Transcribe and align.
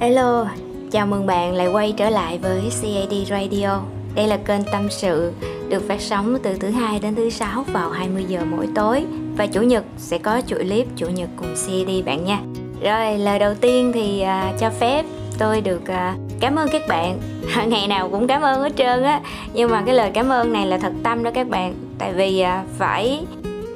Hello, 0.00 0.46
chào 0.90 1.06
mừng 1.06 1.26
bạn 1.26 1.54
lại 1.54 1.68
quay 1.68 1.94
trở 1.96 2.10
lại 2.10 2.38
với 2.38 2.60
CAD 2.60 3.30
Radio. 3.30 3.80
Đây 4.14 4.26
là 4.26 4.36
kênh 4.36 4.60
tâm 4.72 4.88
sự 4.90 5.32
được 5.68 5.88
phát 5.88 6.00
sóng 6.00 6.38
từ 6.42 6.54
thứ 6.54 6.70
hai 6.70 6.98
đến 6.98 7.14
thứ 7.14 7.30
sáu 7.30 7.64
vào 7.72 7.90
20 7.90 8.24
giờ 8.28 8.40
mỗi 8.50 8.68
tối 8.74 9.04
và 9.36 9.46
chủ 9.46 9.62
nhật 9.62 9.84
sẽ 9.96 10.18
có 10.18 10.42
chuỗi 10.46 10.58
clip 10.58 10.86
chủ 10.96 11.06
nhật 11.06 11.28
cùng 11.36 11.54
CAD 11.66 12.04
bạn 12.06 12.24
nha. 12.24 12.40
Rồi, 12.82 13.18
lời 13.18 13.38
đầu 13.38 13.54
tiên 13.54 13.92
thì 13.94 14.22
uh, 14.22 14.60
cho 14.60 14.70
phép 14.70 15.04
tôi 15.38 15.60
được 15.60 15.82
uh, 15.82 16.40
cảm 16.40 16.56
ơn 16.56 16.68
các 16.72 16.82
bạn. 16.88 17.20
Ngày 17.66 17.86
nào 17.88 18.08
cũng 18.08 18.26
cảm 18.26 18.42
ơn 18.42 18.60
hết 18.60 18.72
trơn 18.76 19.02
á, 19.02 19.20
nhưng 19.54 19.70
mà 19.70 19.82
cái 19.86 19.94
lời 19.94 20.10
cảm 20.14 20.28
ơn 20.28 20.52
này 20.52 20.66
là 20.66 20.78
thật 20.78 20.92
tâm 21.02 21.22
đó 21.22 21.30
các 21.34 21.48
bạn. 21.48 21.74
Tại 21.98 22.12
vì 22.12 22.42
uh, 22.42 22.68
phải 22.78 23.20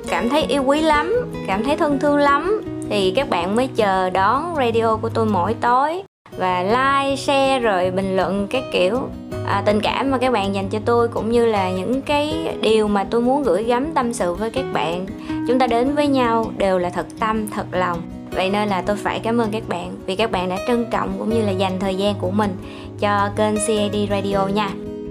cảm 0.08 0.28
thấy 0.28 0.42
yêu 0.42 0.62
quý 0.66 0.80
lắm, 0.80 1.14
cảm 1.46 1.64
thấy 1.64 1.76
thân 1.76 1.98
thương 1.98 2.16
lắm 2.16 2.62
thì 2.90 3.12
các 3.16 3.30
bạn 3.30 3.56
mới 3.56 3.68
chờ 3.76 4.10
đón 4.10 4.54
radio 4.56 4.96
của 4.96 5.08
tôi 5.08 5.26
mỗi 5.26 5.54
tối 5.54 6.02
và 6.36 6.62
like 6.62 7.16
share 7.16 7.58
rồi 7.58 7.90
bình 7.90 8.16
luận 8.16 8.46
các 8.50 8.62
kiểu. 8.72 8.98
À, 9.46 9.62
tình 9.66 9.80
cảm 9.80 10.10
mà 10.10 10.18
các 10.18 10.32
bạn 10.32 10.54
dành 10.54 10.68
cho 10.68 10.78
tôi 10.84 11.08
cũng 11.08 11.30
như 11.30 11.46
là 11.46 11.70
những 11.70 12.02
cái 12.02 12.56
điều 12.60 12.88
mà 12.88 13.04
tôi 13.04 13.20
muốn 13.20 13.42
gửi 13.42 13.64
gắm 13.64 13.92
tâm 13.94 14.12
sự 14.12 14.34
với 14.34 14.50
các 14.50 14.64
bạn. 14.72 15.06
Chúng 15.48 15.58
ta 15.58 15.66
đến 15.66 15.94
với 15.94 16.06
nhau 16.06 16.46
đều 16.56 16.78
là 16.78 16.90
thật 16.90 17.06
tâm 17.20 17.48
thật 17.48 17.66
lòng. 17.72 18.02
Vậy 18.30 18.50
nên 18.50 18.68
là 18.68 18.82
tôi 18.82 18.96
phải 18.96 19.20
cảm 19.20 19.38
ơn 19.38 19.50
các 19.50 19.68
bạn 19.68 19.96
vì 20.06 20.16
các 20.16 20.30
bạn 20.30 20.48
đã 20.48 20.58
trân 20.66 20.86
trọng 20.90 21.14
cũng 21.18 21.30
như 21.30 21.42
là 21.42 21.50
dành 21.50 21.80
thời 21.80 21.94
gian 21.94 22.14
của 22.14 22.30
mình 22.30 22.56
cho 23.00 23.30
kênh 23.36 23.54
CAD 23.66 23.96
Radio 24.10 24.46
nha. 24.46 24.70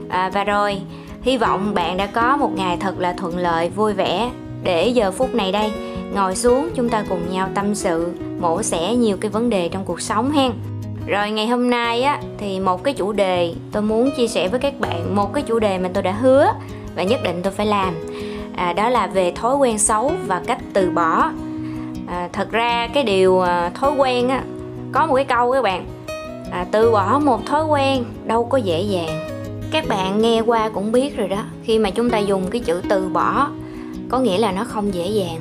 À, 0.10 0.30
và 0.34 0.44
rồi 0.44 0.82
hy 1.22 1.38
vọng 1.38 1.74
bạn 1.74 1.98
đã 1.98 2.06
có 2.06 2.38
một 2.38 2.52
ngày 2.56 2.78
thật 2.80 3.00
là 3.00 3.14
thuận 3.14 3.38
lợi 3.38 3.70
vui 3.70 3.94
vẻ. 3.94 4.32
Để 4.64 4.88
giờ 4.88 5.12
phút 5.12 5.36
này 5.36 5.52
đây 5.52 5.72
ngồi 6.14 6.36
xuống 6.36 6.70
chúng 6.76 6.90
ta 6.90 7.06
cùng 7.10 7.32
nhau 7.32 7.50
tâm 7.56 7.76
sự 7.76 8.14
mổ 8.40 8.64
xẻ 8.64 8.96
nhiều 8.96 9.18
cái 9.18 9.32
vấn 9.32 9.50
đề 9.50 9.70
trong 9.70 9.86
cuộc 9.86 10.02
sống 10.02 10.32
hen 10.32 10.52
rồi 11.08 11.32
ngày 11.32 11.48
hôm 11.48 11.70
nay 11.70 12.02
á 12.02 12.20
thì 12.38 12.60
một 12.60 12.84
cái 12.84 12.94
chủ 12.94 13.12
đề 13.12 13.54
tôi 13.72 13.82
muốn 13.82 14.12
chia 14.18 14.28
sẻ 14.28 14.48
với 14.48 14.60
các 14.60 14.80
bạn 14.80 15.16
một 15.16 15.34
cái 15.34 15.44
chủ 15.44 15.60
đề 15.60 15.78
mà 15.78 15.90
tôi 15.94 16.04
đã 16.04 16.12
hứa 16.12 16.54
và 16.96 17.04
nhất 17.04 17.20
định 17.24 17.40
tôi 17.44 17.54
phải 17.54 17.66
làm. 17.66 17.96
À, 18.56 18.74
đó 18.74 18.90
là 18.90 19.08
về 19.08 19.32
thói 19.32 19.56
quen 19.56 19.78
xấu 19.78 20.12
và 20.28 20.42
cách 20.48 20.60
từ 20.74 20.90
bỏ. 20.90 21.32
À, 22.08 22.30
thật 22.34 22.52
ra 22.52 22.88
cái 22.94 23.04
điều 23.04 23.42
à, 23.42 23.70
thói 23.70 23.92
quen 23.98 24.30
á 24.30 24.44
có 24.92 25.06
một 25.06 25.16
cái 25.16 25.26
câu 25.26 25.52
các 25.52 25.62
bạn 25.62 25.86
à, 26.52 26.66
từ 26.72 26.92
bỏ 26.92 27.20
một 27.20 27.46
thói 27.46 27.66
quen 27.66 28.04
đâu 28.26 28.44
có 28.44 28.58
dễ 28.58 28.82
dàng. 28.82 29.28
Các 29.72 29.88
bạn 29.88 30.22
nghe 30.22 30.42
qua 30.42 30.70
cũng 30.70 30.92
biết 30.92 31.18
rồi 31.18 31.28
đó 31.28 31.44
khi 31.64 31.80
mà 31.80 31.90
chúng 31.90 32.10
ta 32.10 32.18
dùng 32.18 32.48
cái 32.52 32.62
chữ 32.62 32.82
từ 32.90 33.10
bỏ 33.10 33.48
có 34.10 34.20
nghĩa 34.20 34.38
là 34.38 34.52
nó 34.52 34.64
không 34.64 34.94
dễ 34.94 35.08
dàng. 35.08 35.38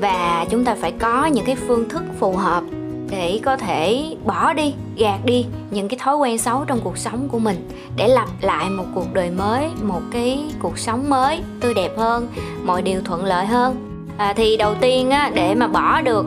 Và 0.00 0.46
chúng 0.50 0.64
ta 0.64 0.74
phải 0.80 0.92
có 0.92 1.26
những 1.26 1.44
cái 1.44 1.56
phương 1.56 1.88
thức 1.88 2.02
phù 2.18 2.32
hợp 2.32 2.62
để 3.10 3.40
có 3.44 3.56
thể 3.56 4.14
bỏ 4.24 4.52
đi 4.52 4.74
gạt 4.96 5.18
đi 5.24 5.46
những 5.70 5.88
cái 5.88 5.98
thói 5.98 6.16
quen 6.16 6.38
xấu 6.38 6.64
trong 6.66 6.80
cuộc 6.84 6.98
sống 6.98 7.28
của 7.28 7.38
mình. 7.38 7.68
Để 7.96 8.08
lập 8.08 8.28
lại 8.40 8.70
một 8.70 8.84
cuộc 8.94 9.14
đời 9.14 9.30
mới 9.30 9.68
một 9.82 10.00
cái 10.12 10.44
cuộc 10.62 10.78
sống 10.78 11.10
mới 11.10 11.40
tươi 11.60 11.74
đẹp 11.74 11.98
hơn 11.98 12.28
mọi 12.64 12.82
điều 12.82 13.00
thuận 13.04 13.24
lợi 13.24 13.46
hơn. 13.46 13.76
À, 14.16 14.32
thì 14.36 14.56
đầu 14.56 14.74
tiên 14.74 15.10
á 15.10 15.30
để 15.34 15.54
mà 15.54 15.66
bỏ 15.66 16.00
được 16.00 16.26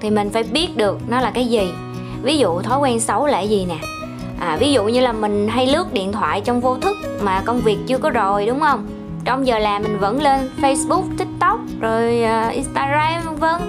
thì 0.00 0.10
mình 0.10 0.30
phải 0.30 0.42
biết 0.42 0.76
được 0.76 0.98
nó 1.08 1.20
là 1.20 1.30
cái 1.30 1.46
gì. 1.46 1.72
Ví 2.22 2.38
dụ 2.38 2.62
thói 2.62 2.78
quen 2.78 3.00
xấu 3.00 3.26
là 3.26 3.32
cái 3.32 3.48
gì 3.48 3.66
nè? 3.68 3.78
À, 4.40 4.56
ví 4.60 4.72
dụ 4.72 4.84
như 4.84 5.00
là 5.00 5.12
mình 5.12 5.48
hay 5.48 5.66
lướt 5.66 5.92
điện 5.92 6.12
thoại 6.12 6.40
trong 6.40 6.60
vô 6.60 6.76
thức 6.76 6.96
mà 7.22 7.42
công 7.44 7.60
việc 7.60 7.78
chưa 7.86 7.98
có 7.98 8.10
rồi 8.10 8.46
đúng 8.46 8.60
không? 8.60 8.86
Trong 9.24 9.46
giờ 9.46 9.58
làm 9.58 9.82
mình 9.82 9.98
vẫn 9.98 10.22
lên 10.22 10.50
facebook 10.60 11.02
tiktok 11.18 11.60
rồi 11.80 12.24
uh, 12.24 12.52
instagram 12.52 13.22
vân 13.24 13.36
vân. 13.36 13.60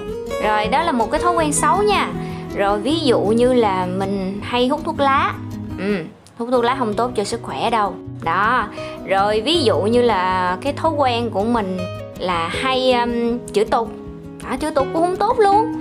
Rồi 0.44 0.66
đó 0.66 0.82
là 0.82 0.92
một 0.92 1.10
cái 1.10 1.20
thói 1.20 1.32
quen 1.32 1.52
xấu 1.52 1.82
nha 1.82 2.08
rồi 2.56 2.78
ví 2.78 2.98
dụ 2.98 3.20
như 3.20 3.52
là 3.52 3.86
mình 3.86 4.40
hay 4.42 4.68
hút 4.68 4.80
thuốc 4.84 5.00
lá. 5.00 5.34
Ừ, 5.78 5.96
hút 6.38 6.48
thuốc 6.52 6.64
lá 6.64 6.76
không 6.78 6.94
tốt 6.94 7.10
cho 7.14 7.24
sức 7.24 7.40
khỏe 7.42 7.70
đâu. 7.70 7.94
Đó. 8.24 8.68
Rồi 9.06 9.40
ví 9.40 9.62
dụ 9.62 9.80
như 9.80 10.02
là 10.02 10.56
cái 10.60 10.72
thói 10.72 10.92
quen 10.96 11.30
của 11.30 11.44
mình 11.44 11.78
là 12.18 12.48
hay 12.48 12.92
um, 12.92 13.38
chửi 13.52 13.64
tục 13.64 13.90
đó, 14.50 14.56
chửi 14.60 14.70
tục 14.70 14.86
cũng 14.92 15.02
không 15.02 15.16
tốt 15.16 15.38
luôn. 15.38 15.72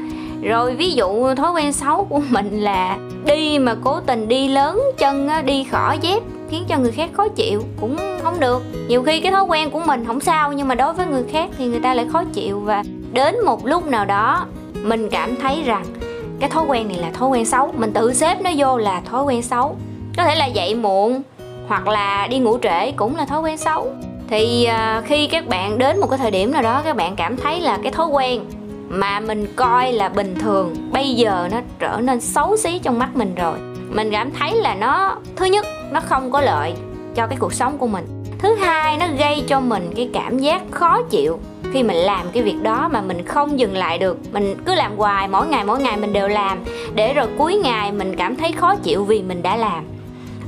Rồi 0.43 0.75
ví 0.75 0.91
dụ 0.91 1.35
thói 1.35 1.51
quen 1.51 1.73
xấu 1.73 2.05
của 2.09 2.21
mình 2.29 2.61
là 2.61 2.97
đi 3.25 3.59
mà 3.59 3.75
cố 3.83 3.99
tình 3.99 4.27
đi 4.27 4.47
lớn 4.47 4.81
chân 4.97 5.27
á, 5.27 5.41
đi 5.41 5.63
khỏi 5.63 5.99
dép 6.01 6.23
khiến 6.49 6.63
cho 6.67 6.77
người 6.77 6.91
khác 6.91 7.09
khó 7.13 7.27
chịu 7.27 7.63
cũng 7.81 7.97
không 8.23 8.39
được. 8.39 8.63
Nhiều 8.87 9.03
khi 9.03 9.19
cái 9.19 9.31
thói 9.31 9.43
quen 9.43 9.71
của 9.71 9.81
mình 9.85 10.05
không 10.05 10.19
sao 10.19 10.53
nhưng 10.53 10.67
mà 10.67 10.75
đối 10.75 10.93
với 10.93 11.05
người 11.05 11.23
khác 11.31 11.49
thì 11.57 11.67
người 11.67 11.79
ta 11.79 11.93
lại 11.93 12.07
khó 12.13 12.23
chịu. 12.33 12.59
Và 12.59 12.83
đến 13.13 13.35
một 13.45 13.65
lúc 13.65 13.87
nào 13.87 14.05
đó 14.05 14.45
mình 14.83 15.09
cảm 15.09 15.35
thấy 15.35 15.63
rằng 15.63 15.85
cái 16.41 16.49
thói 16.49 16.63
quen 16.67 16.87
này 16.87 16.97
là 16.97 17.11
thói 17.11 17.29
quen 17.29 17.45
xấu. 17.45 17.73
Mình 17.77 17.93
tự 17.93 18.13
xếp 18.13 18.41
nó 18.41 18.49
vô 18.57 18.77
là 18.77 19.01
thói 19.01 19.23
quen 19.23 19.41
xấu. 19.41 19.75
Có 20.17 20.23
thể 20.23 20.35
là 20.35 20.45
dậy 20.45 20.75
muộn, 20.75 21.21
hoặc 21.67 21.87
là 21.87 22.27
đi 22.27 22.39
ngủ 22.39 22.57
trễ 22.61 22.91
cũng 22.91 23.15
là 23.15 23.25
thói 23.25 23.41
quen 23.41 23.57
xấu. 23.57 23.87
Thì 24.27 24.65
à, 24.65 25.01
khi 25.05 25.27
các 25.27 25.47
bạn 25.47 25.77
đến 25.77 25.99
một 25.99 26.07
cái 26.09 26.19
thời 26.19 26.31
điểm 26.31 26.51
nào 26.51 26.61
đó, 26.61 26.81
các 26.85 26.95
bạn 26.95 27.15
cảm 27.15 27.37
thấy 27.37 27.59
là 27.59 27.77
cái 27.83 27.91
thói 27.91 28.07
quen 28.07 28.45
mà 28.89 29.19
mình 29.19 29.47
coi 29.55 29.93
là 29.93 30.09
bình 30.09 30.35
thường, 30.39 30.75
bây 30.91 31.13
giờ 31.13 31.47
nó 31.51 31.57
trở 31.79 31.99
nên 32.01 32.21
xấu 32.21 32.57
xí 32.57 32.79
trong 32.79 32.99
mắt 32.99 33.15
mình 33.15 33.35
rồi. 33.35 33.57
Mình 33.89 34.11
cảm 34.11 34.31
thấy 34.31 34.55
là 34.55 34.75
nó, 34.75 35.17
thứ 35.35 35.45
nhất, 35.45 35.65
nó 35.91 35.99
không 35.99 36.31
có 36.31 36.41
lợi 36.41 36.73
cho 37.15 37.27
cái 37.27 37.37
cuộc 37.39 37.53
sống 37.53 37.77
của 37.77 37.87
mình. 37.87 38.23
Thứ 38.39 38.55
hai, 38.55 38.97
nó 38.97 39.05
gây 39.17 39.43
cho 39.47 39.59
mình 39.59 39.93
cái 39.95 40.09
cảm 40.13 40.39
giác 40.39 40.61
khó 40.71 41.01
chịu 41.09 41.39
khi 41.71 41.83
mình 41.83 41.97
làm 41.97 42.25
cái 42.33 42.43
việc 42.43 42.61
đó 42.61 42.89
mà 42.91 43.01
mình 43.01 43.25
không 43.25 43.59
dừng 43.59 43.77
lại 43.77 43.97
được, 43.97 44.17
mình 44.33 44.55
cứ 44.65 44.75
làm 44.75 44.97
hoài, 44.97 45.27
mỗi 45.27 45.47
ngày 45.47 45.63
mỗi 45.63 45.81
ngày 45.81 45.97
mình 45.97 46.13
đều 46.13 46.27
làm, 46.27 46.63
để 46.95 47.13
rồi 47.13 47.27
cuối 47.37 47.55
ngày 47.55 47.91
mình 47.91 48.15
cảm 48.15 48.35
thấy 48.35 48.51
khó 48.51 48.75
chịu 48.75 49.03
vì 49.03 49.21
mình 49.21 49.41
đã 49.41 49.55
làm. 49.55 49.83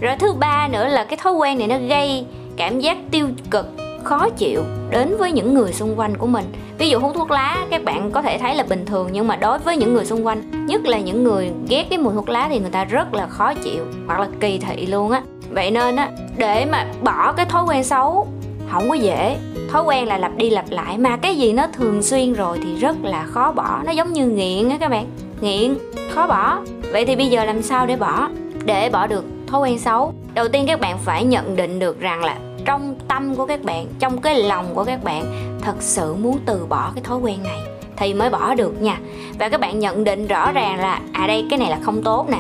Rồi 0.02 0.16
thứ 0.20 0.34
ba 0.34 0.68
nữa 0.68 0.88
là 0.88 1.04
cái 1.04 1.18
thói 1.18 1.34
quen 1.34 1.58
này 1.58 1.68
nó 1.68 1.78
gây 1.90 2.26
cảm 2.58 2.80
giác 2.80 2.98
tiêu 3.12 3.28
cực, 3.52 3.66
khó 4.04 4.30
chịu 4.30 4.64
đến 4.90 5.16
với 5.18 5.32
những 5.32 5.54
người 5.54 5.74
xung 5.74 6.00
quanh 6.00 6.18
của 6.18 6.28
mình. 6.28 6.46
Ví 6.78 6.90
dụ 6.90 7.00
hút 7.00 7.12
thuốc 7.16 7.32
lá, 7.32 7.66
các 7.70 7.84
bạn 7.84 8.12
có 8.12 8.22
thể 8.22 8.38
thấy 8.38 8.56
là 8.56 8.64
bình 8.64 8.86
thường, 8.86 9.10
nhưng 9.12 9.28
mà 9.28 9.36
đối 9.36 9.60
với 9.60 9.78
những 9.78 9.94
người 9.94 10.06
xung 10.06 10.26
quanh, 10.26 10.66
nhất 10.68 10.86
là 10.86 11.00
những 11.00 11.24
người 11.24 11.52
ghét 11.70 11.86
cái 11.90 12.00
mùi 12.00 12.14
thuốc 12.14 12.30
lá 12.30 12.48
thì 12.50 12.60
người 12.60 12.70
ta 12.70 12.84
rất 12.84 13.14
là 13.14 13.28
khó 13.28 13.54
chịu 13.54 13.86
hoặc 14.08 14.20
là 14.20 14.28
kỳ 14.40 14.58
thị 14.58 14.86
luôn 14.86 15.12
á. 15.12 15.22
Vậy 15.50 15.72
nên 15.72 15.96
á, 15.96 16.10
để 16.38 16.66
mà 16.66 16.86
bỏ 17.04 17.32
cái 17.32 17.46
thói 17.46 17.64
quen 17.68 17.84
xấu, 17.84 18.28
không 18.72 18.90
có 18.90 18.96
dễ 18.96 19.38
thói 19.74 19.84
quen 19.84 20.08
là 20.08 20.18
lặp 20.18 20.36
đi 20.38 20.50
lặp 20.50 20.66
lại 20.70 20.98
mà 20.98 21.18
cái 21.18 21.36
gì 21.36 21.54
nó 21.54 21.68
thường 21.68 22.02
xuyên 22.04 22.34
rồi 22.34 22.60
thì 22.64 22.76
rất 22.76 22.96
là 23.04 23.26
khó 23.26 23.52
bỏ. 23.52 23.80
Nó 23.86 23.92
giống 23.92 24.14
như 24.14 24.28
nghiện 24.28 24.70
á 24.70 24.78
các 24.80 24.90
bạn. 24.90 25.06
Nghiện, 25.42 25.76
khó 26.10 26.28
bỏ. 26.28 26.60
Vậy 26.92 27.06
thì 27.06 27.16
bây 27.16 27.28
giờ 27.28 27.46
làm 27.46 27.62
sao 27.62 27.86
để 27.86 27.96
bỏ? 27.96 28.30
Để 28.66 28.90
bỏ 28.90 29.08
được 29.08 29.26
thói 29.48 29.62
quen 29.62 29.80
xấu. 29.80 30.14
Đầu 30.34 30.48
tiên 30.48 30.66
các 30.68 30.80
bạn 30.80 30.98
phải 30.98 31.24
nhận 31.24 31.56
định 31.56 31.80
được 31.80 32.00
rằng 32.00 32.24
là 32.24 32.38
trong 32.66 32.96
tâm 33.08 33.36
của 33.36 33.46
các 33.46 33.64
bạn, 33.64 33.86
trong 34.00 34.22
cái 34.22 34.44
lòng 34.44 34.66
của 34.74 34.84
các 34.84 35.04
bạn 35.04 35.26
thật 35.62 35.76
sự 35.80 36.14
muốn 36.14 36.40
từ 36.46 36.66
bỏ 36.70 36.92
cái 36.96 37.04
thói 37.04 37.18
quen 37.18 37.44
này 37.44 37.60
thì 37.98 38.14
mới 38.14 38.30
bỏ 38.30 38.56
được 38.56 38.82
nha. 38.82 39.00
Và 39.40 39.50
các 39.50 39.60
bạn 39.60 39.80
nhận 39.80 40.04
định 40.04 40.28
rõ 40.28 40.52
ràng 40.52 40.80
là 40.80 41.02
à 41.12 41.28
đây, 41.28 41.46
cái 41.50 41.60
này 41.60 41.70
là 41.70 41.80
không 41.84 42.04
tốt 42.04 42.30
nè. 42.30 42.40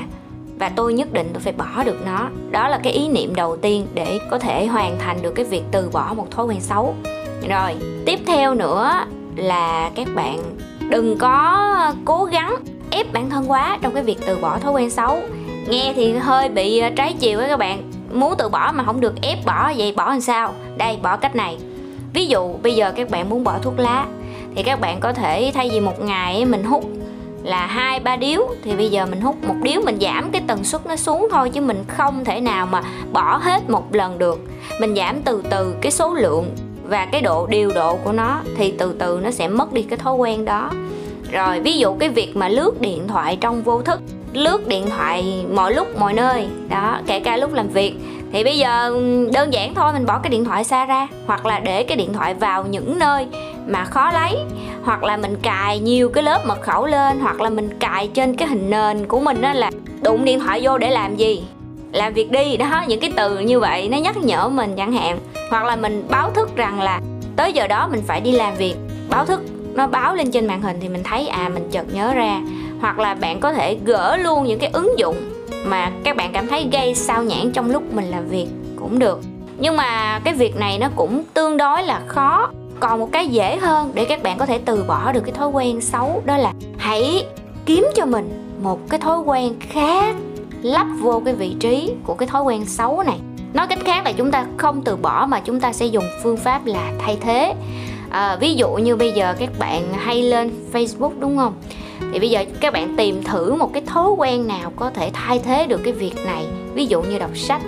Và 0.59 0.69
tôi 0.69 0.93
nhất 0.93 1.13
định 1.13 1.29
tôi 1.33 1.41
phải 1.41 1.53
bỏ 1.53 1.83
được 1.85 2.05
nó. 2.05 2.29
Đó 2.51 2.67
là 2.67 2.79
cái 2.83 2.93
ý 2.93 3.07
niệm 3.07 3.35
đầu 3.35 3.57
tiên 3.57 3.87
để 3.93 4.19
có 4.31 4.39
thể 4.39 4.65
hoàn 4.65 4.99
thành 4.99 5.21
được 5.21 5.31
cái 5.35 5.45
việc 5.45 5.63
từ 5.71 5.89
bỏ 5.89 6.13
một 6.17 6.31
thói 6.31 6.45
quen 6.45 6.61
xấu 6.61 6.95
rồi, 7.49 7.75
tiếp 8.05 8.19
theo 8.25 8.53
nữa 8.53 8.91
là 9.35 9.91
các 9.95 10.07
bạn 10.15 10.39
đừng 10.89 11.17
có 11.17 11.93
cố 12.05 12.23
gắng 12.25 12.55
ép 12.91 13.13
bản 13.13 13.29
thân 13.29 13.51
quá 13.51 13.77
trong 13.81 13.93
cái 13.93 14.03
việc 14.03 14.17
từ 14.25 14.37
bỏ 14.37 14.59
thói 14.59 14.71
quen 14.71 14.89
xấu. 14.89 15.19
Nghe 15.67 15.93
thì 15.95 16.13
hơi 16.13 16.49
bị 16.49 16.79
ờ, 16.79 16.89
trái 16.89 17.13
chiều 17.19 17.39
với 17.39 17.49
các 17.49 17.59
bạn. 17.59 17.91
Muốn 18.13 18.33
từ 18.37 18.49
bỏ 18.49 18.71
mà 18.75 18.83
không 18.83 18.99
được 18.99 19.21
ép 19.21 19.45
bỏ, 19.45 19.73
vậy 19.77 19.93
bỏ 19.95 20.09
làm 20.09 20.21
sao? 20.21 20.53
Đây, 20.77 20.97
bỏ 21.01 21.17
cách 21.17 21.35
này. 21.35 21.57
Ví 22.13 22.25
dụ, 22.25 22.53
bây 22.63 22.75
giờ 22.75 22.91
các 22.95 23.09
bạn 23.09 23.29
muốn 23.29 23.43
bỏ 23.43 23.57
thuốc 23.61 23.79
lá, 23.79 24.05
thì 24.55 24.63
các 24.63 24.79
bạn 24.79 24.99
có 24.99 25.13
thể 25.13 25.51
thay 25.53 25.69
vì 25.69 25.79
một 25.79 26.01
ngày 26.01 26.45
mình 26.45 26.63
hút 26.63 26.85
là 27.43 27.65
hai, 27.65 27.99
ba 27.99 28.15
điếu, 28.15 28.47
thì 28.63 28.75
bây 28.75 28.89
giờ 28.89 29.05
mình 29.05 29.21
hút 29.21 29.43
một 29.47 29.55
điếu 29.61 29.81
mình 29.85 29.97
giảm 30.01 30.31
cái 30.31 30.41
tần 30.47 30.63
suất 30.63 30.85
nó 30.85 30.95
xuống 30.95 31.27
thôi 31.31 31.49
chứ 31.49 31.61
mình 31.61 31.83
không 31.87 32.25
thể 32.25 32.39
nào 32.39 32.65
mà 32.65 32.83
bỏ 33.11 33.37
hết 33.37 33.69
một 33.69 33.95
lần 33.95 34.17
được. 34.17 34.39
Mình 34.79 34.95
giảm 34.95 35.21
từ 35.21 35.43
từ 35.49 35.75
cái 35.81 35.91
số 35.91 36.13
lượng 36.13 36.55
và 36.93 37.05
cái 37.05 37.21
độ, 37.21 37.47
điều 37.47 37.71
độ 37.75 37.95
của 37.95 38.11
nó 38.11 38.41
thì 38.57 38.73
từ 38.77 38.95
từ 38.99 39.19
nó 39.23 39.31
sẽ 39.31 39.47
mất 39.47 39.73
đi 39.73 39.81
cái 39.81 39.97
thói 39.97 40.13
quen 40.13 40.45
đó. 40.45 40.69
Rồi, 41.31 41.59
ví 41.59 41.77
dụ 41.77 41.93
cái 41.93 42.09
việc 42.09 42.35
mà 42.35 42.47
lướt 42.47 42.81
điện 42.81 43.07
thoại 43.07 43.37
trong 43.41 43.63
vô 43.63 43.81
thức, 43.81 43.99
lướt 44.33 44.67
điện 44.67 44.85
thoại 44.89 45.45
mọi 45.53 45.73
lúc, 45.73 45.99
mọi 45.99 46.13
nơi, 46.13 46.45
đó, 46.69 46.99
kể 47.07 47.19
cả 47.19 47.37
lúc 47.37 47.53
làm 47.53 47.67
việc, 47.67 47.95
thì 48.31 48.43
bây 48.43 48.57
giờ 48.57 48.99
đơn 49.33 49.53
giản 49.53 49.73
thôi, 49.73 49.93
mình 49.93 50.05
bỏ 50.05 50.19
cái 50.23 50.29
điện 50.29 50.45
thoại 50.45 50.63
xa 50.63 50.85
ra, 50.85 51.07
hoặc 51.25 51.45
là 51.45 51.59
để 51.59 51.83
cái 51.83 51.97
điện 51.97 52.13
thoại 52.13 52.33
vào 52.33 52.65
những 52.65 52.99
nơi 52.99 53.27
mà 53.67 53.85
khó 53.85 54.11
lấy, 54.11 54.35
hoặc 54.83 55.03
là 55.03 55.17
mình 55.17 55.35
cài 55.41 55.79
nhiều 55.79 56.09
cái 56.09 56.23
lớp 56.23 56.45
mật 56.45 56.61
khẩu 56.61 56.85
lên, 56.85 57.19
hoặc 57.19 57.41
là 57.41 57.49
mình 57.49 57.69
cài 57.79 58.07
trên 58.07 58.35
cái 58.35 58.47
hình 58.47 58.69
nền 58.69 59.07
của 59.07 59.19
mình 59.19 59.41
đó 59.41 59.53
là 59.53 59.71
đụng 60.01 60.25
điện 60.25 60.39
thoại 60.39 60.59
vô 60.63 60.77
để 60.77 60.89
làm 60.89 61.15
gì? 61.15 61.43
Làm 61.91 62.13
việc 62.13 62.31
đi, 62.31 62.57
đó, 62.57 62.83
những 62.87 62.99
cái 62.99 63.11
từ 63.15 63.39
như 63.39 63.59
vậy 63.59 63.89
nó 63.89 63.97
nhắc 63.97 64.17
nhở 64.17 64.49
mình 64.49 64.75
chẳng 64.77 64.93
hạn 64.93 65.19
hoặc 65.53 65.65
là 65.65 65.75
mình 65.75 66.07
báo 66.09 66.31
thức 66.31 66.55
rằng 66.55 66.81
là 66.81 67.01
tới 67.35 67.53
giờ 67.53 67.67
đó 67.67 67.87
mình 67.91 68.01
phải 68.07 68.21
đi 68.21 68.31
làm 68.31 68.55
việc. 68.55 68.75
Báo 69.09 69.25
thức 69.25 69.41
nó 69.73 69.87
báo 69.87 70.15
lên 70.15 70.31
trên 70.31 70.47
màn 70.47 70.61
hình 70.61 70.77
thì 70.81 70.89
mình 70.89 71.03
thấy 71.03 71.27
à 71.27 71.49
mình 71.53 71.67
chợt 71.71 71.93
nhớ 71.93 72.13
ra. 72.13 72.41
Hoặc 72.81 72.99
là 72.99 73.13
bạn 73.13 73.39
có 73.39 73.53
thể 73.53 73.77
gỡ 73.85 74.17
luôn 74.17 74.43
những 74.43 74.59
cái 74.59 74.69
ứng 74.73 74.93
dụng 74.97 75.15
mà 75.65 75.91
các 76.03 76.15
bạn 76.15 76.33
cảm 76.33 76.47
thấy 76.47 76.69
gây 76.71 76.95
sao 76.95 77.23
nhãn 77.23 77.51
trong 77.51 77.71
lúc 77.71 77.93
mình 77.93 78.05
làm 78.05 78.27
việc 78.27 78.47
cũng 78.79 78.99
được. 78.99 79.19
Nhưng 79.57 79.77
mà 79.77 80.19
cái 80.23 80.33
việc 80.33 80.55
này 80.55 80.77
nó 80.77 80.87
cũng 80.95 81.23
tương 81.33 81.57
đối 81.57 81.83
là 81.83 82.01
khó, 82.07 82.49
còn 82.79 82.99
một 82.99 83.09
cái 83.11 83.27
dễ 83.27 83.57
hơn 83.57 83.91
để 83.93 84.05
các 84.05 84.23
bạn 84.23 84.37
có 84.37 84.45
thể 84.45 84.59
từ 84.65 84.83
bỏ 84.83 85.11
được 85.11 85.21
cái 85.25 85.33
thói 85.33 85.47
quen 85.47 85.81
xấu, 85.81 86.21
đó 86.25 86.37
là 86.37 86.53
hãy 86.77 87.25
kiếm 87.65 87.87
cho 87.95 88.05
mình 88.05 88.55
một 88.61 88.79
cái 88.89 88.99
thói 88.99 89.19
quen 89.19 89.53
khác, 89.59 90.15
lắp 90.61 90.87
vô 91.01 91.21
cái 91.25 91.33
vị 91.33 91.55
trí 91.59 91.93
của 92.03 92.13
cái 92.13 92.27
thói 92.27 92.43
quen 92.43 92.65
xấu 92.65 93.03
này 93.03 93.19
nói 93.53 93.67
cách 93.67 93.79
khác 93.85 94.05
là 94.05 94.11
chúng 94.11 94.31
ta 94.31 94.45
không 94.57 94.81
từ 94.81 94.95
bỏ 94.95 95.25
mà 95.29 95.39
chúng 95.39 95.59
ta 95.59 95.73
sẽ 95.73 95.85
dùng 95.85 96.05
phương 96.23 96.37
pháp 96.37 96.65
là 96.65 96.91
thay 96.99 97.17
thế. 97.21 97.53
À, 98.09 98.37
ví 98.39 98.53
dụ 98.55 98.69
như 98.69 98.95
bây 98.95 99.11
giờ 99.11 99.35
các 99.39 99.49
bạn 99.59 99.93
hay 99.93 100.21
lên 100.21 100.51
facebook 100.73 101.11
đúng 101.19 101.37
không? 101.37 101.53
Thì 102.13 102.19
bây 102.19 102.29
giờ 102.29 102.45
các 102.59 102.73
bạn 102.73 102.95
tìm 102.97 103.23
thử 103.23 103.53
một 103.53 103.73
cái 103.73 103.83
thói 103.85 104.11
quen 104.17 104.47
nào 104.47 104.71
có 104.75 104.89
thể 104.89 105.09
thay 105.13 105.39
thế 105.39 105.67
được 105.67 105.81
cái 105.83 105.93
việc 105.93 106.15
này. 106.25 106.45
Ví 106.73 106.85
dụ 106.85 107.01
như 107.01 107.19
đọc 107.19 107.37
sách 107.37 107.61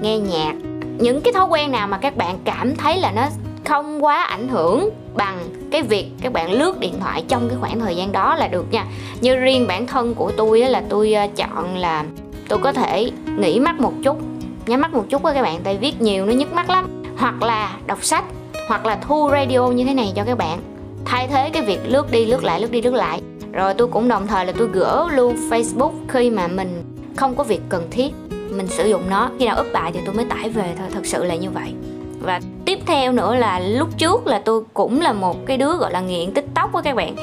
nghe 0.00 0.18
nhạc. 0.18 0.52
Những 0.98 1.20
cái 1.20 1.32
thói 1.32 1.46
quen 1.46 1.70
nào 1.70 1.88
mà 1.88 1.98
các 1.98 2.16
bạn 2.16 2.38
cảm 2.44 2.76
thấy 2.76 2.98
là 2.98 3.12
nó 3.12 3.26
không 3.64 4.04
quá 4.04 4.22
ảnh 4.22 4.48
hưởng 4.48 4.90
bằng 5.14 5.38
cái 5.70 5.82
việc 5.82 6.06
các 6.22 6.32
bạn 6.32 6.52
lướt 6.52 6.80
điện 6.80 6.94
thoại 7.00 7.24
trong 7.28 7.48
cái 7.48 7.58
khoảng 7.60 7.80
thời 7.80 7.96
gian 7.96 8.12
đó 8.12 8.36
là 8.36 8.48
được 8.48 8.66
nha. 8.70 8.86
Như 9.20 9.36
riêng 9.36 9.66
bản 9.66 9.86
thân 9.86 10.14
của 10.14 10.32
tôi 10.36 10.60
là 10.60 10.82
tôi 10.88 11.12
ờ, 11.12 11.26
chọn 11.36 11.76
là 11.76 12.04
tôi 12.48 12.58
có 12.58 12.72
thể 12.72 13.10
nghỉ 13.38 13.60
mắt 13.60 13.80
một 13.80 13.92
chút 14.04 14.31
nhắm 14.66 14.80
mắt 14.80 14.94
một 14.94 15.04
chút 15.08 15.22
với 15.22 15.34
các 15.34 15.42
bạn, 15.42 15.60
tại 15.64 15.76
viết 15.76 16.00
nhiều 16.00 16.26
nó 16.26 16.32
nhức 16.32 16.52
mắt 16.52 16.70
lắm. 16.70 17.02
Hoặc 17.16 17.42
là 17.42 17.76
đọc 17.86 18.04
sách, 18.04 18.24
hoặc 18.68 18.86
là 18.86 18.98
thu 19.08 19.28
radio 19.32 19.66
như 19.66 19.84
thế 19.84 19.94
này 19.94 20.12
cho 20.16 20.24
các 20.24 20.38
bạn. 20.38 20.58
Thay 21.04 21.28
thế 21.28 21.50
cái 21.50 21.62
việc 21.62 21.80
lướt 21.86 22.10
đi, 22.10 22.24
lướt 22.24 22.44
lại, 22.44 22.60
lướt 22.60 22.70
đi, 22.70 22.82
lướt 22.82 22.94
lại. 22.94 23.20
Rồi 23.52 23.74
tôi 23.74 23.88
cũng 23.88 24.08
đồng 24.08 24.26
thời 24.26 24.46
là 24.46 24.52
tôi 24.58 24.68
gỡ 24.72 25.08
luôn 25.12 25.36
facebook 25.50 25.92
khi 26.08 26.30
mà 26.30 26.46
mình 26.46 26.82
không 27.16 27.34
có 27.34 27.44
việc 27.44 27.60
cần 27.68 27.88
thiết. 27.90 28.12
Mình 28.50 28.66
sử 28.66 28.88
dụng 28.88 29.02
nó, 29.10 29.30
khi 29.38 29.46
nào 29.46 29.60
up 29.60 29.66
bài 29.72 29.90
thì 29.94 30.00
tôi 30.06 30.14
mới 30.14 30.24
tải 30.24 30.48
về 30.48 30.74
thôi, 30.78 30.86
thật 30.94 31.06
sự 31.06 31.24
là 31.24 31.34
như 31.34 31.50
vậy. 31.50 31.72
Và 32.20 32.40
tiếp 32.64 32.78
theo 32.86 33.12
nữa 33.12 33.34
là 33.34 33.60
lúc 33.60 33.88
trước 33.98 34.26
là 34.26 34.42
tôi 34.44 34.62
cũng 34.74 35.00
là 35.00 35.12
một 35.12 35.46
cái 35.46 35.56
đứa 35.56 35.76
gọi 35.76 35.92
là 35.92 36.00
nghiện 36.00 36.32
tiktok 36.32 36.72
với 36.72 36.82
các 36.82 36.96
bạn. 36.96 37.14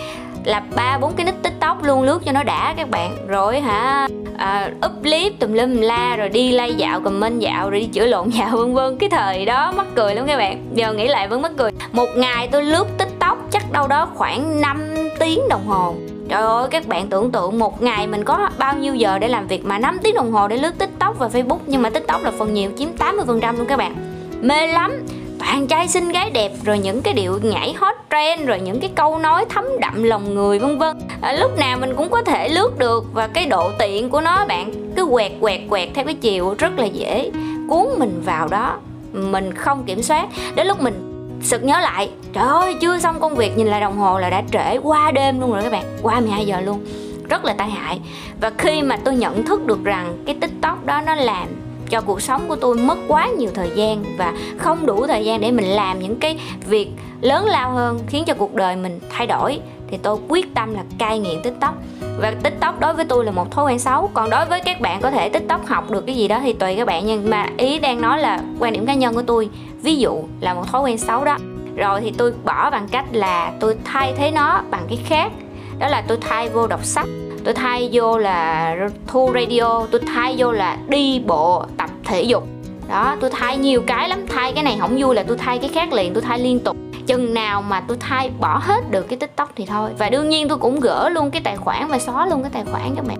Là 0.43 0.63
ba, 0.75 0.97
bốn 0.97 1.13
cái 1.13 1.25
nick 1.25 1.43
tiktok 1.43 1.83
luôn 1.83 2.01
lướt 2.01 2.25
cho 2.25 2.31
nó 2.31 2.43
đã 2.43 2.73
các 2.77 2.89
bạn. 2.89 3.27
Rồi 3.27 3.59
hả? 3.59 4.07
À, 4.39 4.71
up 4.85 4.91
clip 5.03 5.39
tùm 5.39 5.53
lum 5.53 5.81
la 5.81 6.15
rồi 6.15 6.29
đi 6.29 6.51
lay 6.51 6.73
dạo 6.73 6.99
comment 6.99 7.39
dạo 7.39 7.69
rồi 7.69 7.79
đi 7.79 7.85
chữa 7.85 8.05
lộn 8.05 8.29
dạo 8.29 8.49
vân 8.57 8.73
vân. 8.73 8.97
Cái 8.97 9.09
thời 9.09 9.45
đó 9.45 9.71
mắc 9.71 9.87
cười 9.95 10.15
lắm 10.15 10.27
các 10.27 10.37
bạn. 10.37 10.65
Giờ 10.73 10.93
nghĩ 10.93 11.07
lại 11.07 11.27
vẫn 11.27 11.41
mắc 11.41 11.51
cười. 11.57 11.71
Một 11.91 12.07
ngày 12.15 12.49
tôi 12.51 12.63
lướt 12.63 12.85
tiktok 12.97 13.37
chắc 13.51 13.71
đâu 13.71 13.87
đó 13.87 14.09
khoảng 14.15 14.61
5 14.61 14.95
tiếng 15.19 15.39
đồng 15.49 15.67
hồ. 15.67 15.95
Trời 16.29 16.41
ơi 16.41 16.67
các 16.71 16.87
bạn 16.87 17.07
tưởng 17.07 17.31
tượng 17.31 17.59
một 17.59 17.81
ngày 17.81 18.07
mình 18.07 18.23
có 18.23 18.49
bao 18.57 18.77
nhiêu 18.77 18.95
giờ 18.95 19.19
để 19.19 19.27
làm 19.27 19.47
việc 19.47 19.65
mà 19.65 19.79
5 19.79 19.97
tiếng 20.03 20.15
đồng 20.15 20.31
hồ 20.31 20.47
để 20.47 20.57
lướt 20.57 20.77
tiktok 20.77 21.19
và 21.19 21.27
facebook. 21.27 21.59
Nhưng 21.67 21.81
mà 21.81 21.89
tiktok 21.89 22.23
là 22.23 22.31
phần 22.31 22.53
nhiều 22.53 22.71
chiếm 22.77 22.89
80% 22.97 23.57
luôn 23.57 23.67
các 23.67 23.77
bạn. 23.77 23.95
Mê 24.41 24.67
lắm 24.67 24.91
toàn 25.39 25.67
trai 25.67 25.87
xinh 25.87 26.09
gái 26.09 26.29
đẹp 26.29 26.51
rồi 26.65 26.79
những 26.79 27.01
cái 27.01 27.13
điệu 27.13 27.39
nhảy 27.43 27.73
hot 27.73 27.95
trend 28.09 28.47
rồi 28.47 28.59
những 28.59 28.79
cái 28.79 28.89
câu 28.95 29.19
nói 29.19 29.45
thấm 29.49 29.65
đậm 29.79 30.03
lòng 30.03 30.35
người 30.35 30.59
vân 30.59 30.77
vân. 30.77 30.97
À, 31.21 31.33
lúc 31.33 31.57
nào 31.57 31.77
mình 31.77 31.95
cũng 31.95 32.09
có 32.09 32.21
thể 32.23 32.49
lướt 32.49 32.79
được 32.79 33.05
và 33.13 33.27
cái 33.27 33.45
độ 33.45 33.71
tiện 33.79 34.09
của 34.09 34.21
nó 34.21 34.45
bạn 34.45 34.71
cứ 34.95 35.05
quẹt 35.11 35.31
quẹt 35.41 35.61
quẹt 35.69 35.89
theo 35.93 36.05
cái 36.05 36.13
chiều 36.13 36.55
rất 36.59 36.79
là 36.79 36.85
dễ 36.85 37.31
cuốn 37.69 37.87
mình 37.97 38.21
vào 38.25 38.47
đó. 38.47 38.77
Mình 39.13 39.53
không 39.53 39.83
kiểm 39.83 40.03
soát. 40.03 40.27
Đến 40.55 40.67
lúc 40.67 40.81
mình 40.81 41.05
sực 41.41 41.63
nhớ 41.63 41.79
lại 41.79 42.09
trời 42.33 42.47
ơi 42.47 42.75
chưa 42.81 42.99
xong 42.99 43.19
công 43.19 43.35
việc 43.35 43.57
nhìn 43.57 43.67
lại 43.67 43.81
đồng 43.81 43.97
hồ 43.97 44.19
là 44.19 44.29
đã 44.29 44.43
trễ 44.51 44.77
qua 44.77 45.11
đêm 45.11 45.39
luôn 45.39 45.53
rồi 45.53 45.63
các 45.63 45.71
bạn 45.71 45.83
qua 46.01 46.19
12 46.19 46.45
giờ 46.45 46.59
luôn. 46.61 46.85
Rất 47.29 47.45
là 47.45 47.53
tai 47.53 47.69
hại. 47.69 47.99
Và 48.41 48.51
khi 48.57 48.81
mà 48.81 48.97
tôi 49.03 49.15
nhận 49.15 49.45
thức 49.45 49.65
được 49.65 49.83
rằng 49.83 50.23
cái 50.25 50.35
tiktok 50.41 50.85
đó 50.85 51.01
nó 51.05 51.15
làm 51.15 51.47
cho 51.89 52.01
cuộc 52.01 52.21
sống 52.21 52.45
của 52.47 52.55
tôi 52.55 52.75
mất 52.75 52.97
quá 53.07 53.27
nhiều 53.27 53.49
thời 53.53 53.69
gian 53.75 54.03
và 54.17 54.33
không 54.57 54.85
đủ 54.85 55.07
thời 55.07 55.25
gian 55.25 55.41
để 55.41 55.51
mình 55.51 55.65
làm 55.65 55.99
những 55.99 56.15
cái 56.15 56.39
việc 56.67 56.89
lớn 57.21 57.45
lao 57.45 57.71
hơn, 57.71 57.99
khiến 58.07 58.25
cho 58.25 58.33
cuộc 58.33 58.55
đời 58.55 58.75
mình 58.75 58.99
thay 59.09 59.27
đổi. 59.27 59.59
Thì 59.91 59.97
tôi 59.97 60.17
quyết 60.27 60.53
tâm 60.53 60.73
là 60.73 60.83
cai 60.97 61.19
nghiện 61.19 61.41
tiktok. 61.41 61.73
Và 62.19 62.33
tiktok 62.43 62.79
đối 62.79 62.93
với 62.93 63.05
tôi 63.05 63.25
là 63.25 63.31
một 63.31 63.51
thói 63.51 63.65
quen 63.65 63.79
xấu. 63.79 64.09
Còn 64.13 64.29
đối 64.29 64.45
với 64.45 64.61
các 64.61 64.81
bạn 64.81 65.01
có 65.01 65.11
thể 65.11 65.29
tiktok 65.29 65.67
học 65.67 65.91
được 65.91 66.05
cái 66.05 66.15
gì 66.15 66.27
đó 66.27 66.39
thì 66.43 66.53
tùy 66.53 66.75
các 66.75 66.87
bạn 66.87 67.05
nhưng 67.05 67.29
mà 67.29 67.47
ý 67.57 67.79
đang 67.79 68.01
nói 68.01 68.19
là 68.19 68.41
quan 68.59 68.73
điểm 68.73 68.85
cá 68.85 68.93
nhân 68.93 69.15
của 69.15 69.21
tôi, 69.21 69.49
ví 69.81 69.95
dụ 69.95 70.23
là 70.39 70.53
một 70.53 70.63
thói 70.71 70.81
quen 70.81 70.97
xấu 70.97 71.25
đó. 71.25 71.37
Rồi 71.75 72.01
thì 72.01 72.13
tôi 72.17 72.33
bỏ 72.43 72.69
bằng 72.69 72.87
cách 72.87 73.05
là 73.11 73.51
tôi 73.59 73.75
thay 73.85 74.13
thế 74.17 74.31
nó 74.31 74.61
bằng 74.71 74.85
cái 74.89 74.99
khác. 75.05 75.31
Đó 75.79 75.87
là 75.87 76.03
tôi 76.07 76.17
thay 76.21 76.49
vô 76.49 76.67
đọc 76.67 76.85
sách 76.85 77.07
tôi 77.43 77.53
thay 77.53 77.89
vô 77.91 78.17
là 78.17 78.75
thu 79.07 79.31
radio, 79.33 79.85
tôi 79.91 80.01
thay 80.15 80.35
vô 80.37 80.51
là 80.51 80.77
đi 80.87 81.21
bộ 81.27 81.65
tập 81.77 81.89
thể 82.03 82.21
dục. 82.21 82.47
Đó, 82.89 83.15
tôi 83.19 83.29
thay 83.29 83.57
nhiều 83.57 83.81
cái 83.87 84.09
lắm, 84.09 84.25
thay 84.27 84.53
cái 84.53 84.63
này 84.63 84.77
không 84.79 84.97
vui 84.99 85.15
là 85.15 85.23
tôi 85.23 85.37
thay 85.37 85.57
cái 85.57 85.69
khác 85.73 85.93
liền, 85.93 86.13
tôi 86.13 86.23
thay 86.23 86.39
liên 86.39 86.59
tục. 86.59 86.77
Chừng 87.07 87.33
nào 87.33 87.61
mà 87.61 87.81
tôi 87.87 87.97
thay 87.99 88.29
bỏ 88.39 88.61
hết 88.63 88.91
được 88.91 89.09
cái 89.09 89.19
tiktok 89.19 89.51
thì 89.55 89.65
thôi. 89.65 89.89
Và 89.97 90.09
đương 90.09 90.29
nhiên 90.29 90.47
tôi 90.47 90.57
cũng 90.57 90.79
gỡ 90.79 91.09
luôn 91.09 91.31
cái 91.31 91.41
tài 91.41 91.57
khoản 91.57 91.87
và 91.87 91.99
xóa 91.99 92.25
luôn 92.25 92.41
cái 92.41 92.51
tài 92.53 92.63
khoản 92.71 92.95
các 92.95 93.07
bạn 93.07 93.17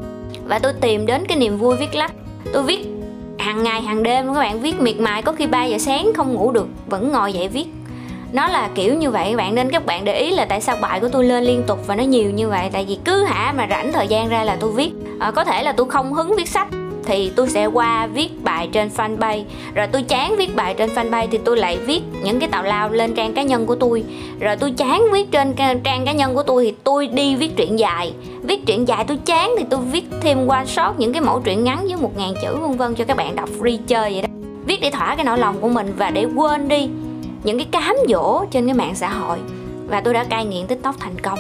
và 0.48 0.60
tôi 0.60 0.74
tìm 0.82 1.06
đến 1.06 1.24
cái 1.28 1.38
niềm 1.38 1.58
vui 1.58 1.76
viết 1.76 1.96
lách. 1.96 2.12
Tôi 2.54 2.64
viết 2.64 2.88
hàng 3.40 3.64
ngày, 3.64 3.82
hàng 3.82 4.04
đêm 4.04 4.28
các 4.28 4.40
bạn, 4.40 4.60
viết 4.60 4.80
miệt 4.80 5.00
mài, 5.00 5.22
có 5.22 5.32
khi 5.32 5.48
3 5.48 5.66
giờ 5.66 5.78
sáng 5.78 6.12
không 6.16 6.34
ngủ 6.34 6.52
được, 6.52 6.68
vẫn 6.88 7.12
ngồi 7.12 7.34
dậy 7.34 7.48
viết 7.48 7.66
nó 8.34 8.48
là 8.48 8.70
kiểu 8.76 8.94
như 8.94 9.12
vậy 9.12 9.28
các 9.30 9.38
bạn 9.38 9.56
nên 9.56 9.72
các 9.72 9.86
bạn 9.86 10.06
để 10.06 10.20
ý 10.20 10.32
là 10.32 10.46
tại 10.46 10.62
sao 10.62 10.78
bài 10.82 11.00
của 11.00 11.10
tôi 11.10 11.24
lên 11.24 11.44
liên 11.44 11.64
tục 11.68 11.80
và 11.88 11.96
nó 11.96 12.04
nhiều 12.04 12.32
như 12.32 12.50
vậy. 12.50 12.70
Tại 12.72 12.86
vì 12.86 12.98
cứ 13.06 13.24
hả 13.24 13.54
mà 13.58 13.68
rảnh 13.70 13.94
thời 13.94 14.08
gian 14.08 14.30
ra 14.30 14.44
là 14.44 14.58
tôi 14.60 14.72
viết. 14.72 14.92
À, 15.20 15.32
có 15.32 15.44
thể 15.44 15.64
là 15.64 15.72
tôi 15.72 15.90
không 15.90 16.14
hứng 16.14 16.36
viết 16.36 16.50
sách 16.50 16.68
thì 17.06 17.32
tôi 17.36 17.50
sẽ 17.50 17.66
qua 17.66 18.08
viết 18.08 18.30
bài 18.44 18.70
trên 18.72 18.90
fanpage. 18.98 19.44
Rồi 19.76 19.88
tôi 19.88 20.04
chán 20.04 20.36
viết 20.38 20.56
bài 20.56 20.74
trên 20.74 20.90
fanpage 20.90 21.28
thì 21.32 21.38
tôi 21.46 21.58
lại 21.58 21.78
viết 21.78 22.02
những 22.24 22.40
cái 22.40 22.50
tào 22.50 22.64
lao 22.64 22.90
lên 22.90 23.16
trang 23.16 23.34
cá 23.34 23.42
nhân 23.42 23.66
của 23.66 23.76
tôi. 23.76 24.04
Rồi 24.40 24.56
tôi 24.56 24.72
chán 24.72 25.12
viết 25.12 25.32
trên 25.32 25.56
trang 25.84 26.06
cá 26.06 26.12
nhân 26.12 26.36
của 26.36 26.44
tôi 26.44 26.66
thì 26.66 26.74
tôi 26.84 27.08
đi 27.08 27.36
viết 27.36 27.58
truyện 27.58 27.80
dài. 27.80 28.14
Viết 28.44 28.66
truyện 28.66 28.88
dài 28.88 29.06
tôi 29.08 29.18
chán 29.26 29.56
thì 29.58 29.66
tôi 29.70 29.80
viết 29.80 30.06
thêm 30.22 30.48
one 30.48 30.66
shot 30.66 30.96
những 30.98 31.14
cái 31.14 31.22
mẫu 31.22 31.40
truyện 31.40 31.64
ngắn 31.64 31.86
với 31.88 31.96
một 31.96 32.18
ngàn 32.18 32.34
chữ 32.42 32.56
vân 32.56 32.78
vân 32.78 32.96
cho 32.96 33.06
các 33.06 33.18
bạn 33.18 33.36
đọc 33.36 33.50
free 33.60 33.78
chơi 33.88 34.14
vậy 34.14 34.22
đó. 34.22 34.28
Viết 34.66 34.82
để 34.82 34.92
thỏa 34.92 35.16
cái 35.16 35.26
nỗi 35.26 35.38
lòng 35.38 35.56
của 35.62 35.70
mình 35.70 35.94
và 35.98 36.10
để 36.10 36.26
quên 36.36 36.68
đi 36.68 36.90
những 37.44 37.58
cái 37.58 37.68
cám 37.72 37.96
dỗ 38.10 38.46
trên 38.52 38.66
cái 38.66 38.74
mạng 38.74 38.96
xã 38.96 39.10
hội. 39.10 39.38
Và 39.88 40.02
tôi 40.02 40.14
đã 40.14 40.24
cai 40.24 40.46
nghiện 40.46 40.68
tiktok 40.68 40.96
thành 41.00 41.20
công. 41.20 41.40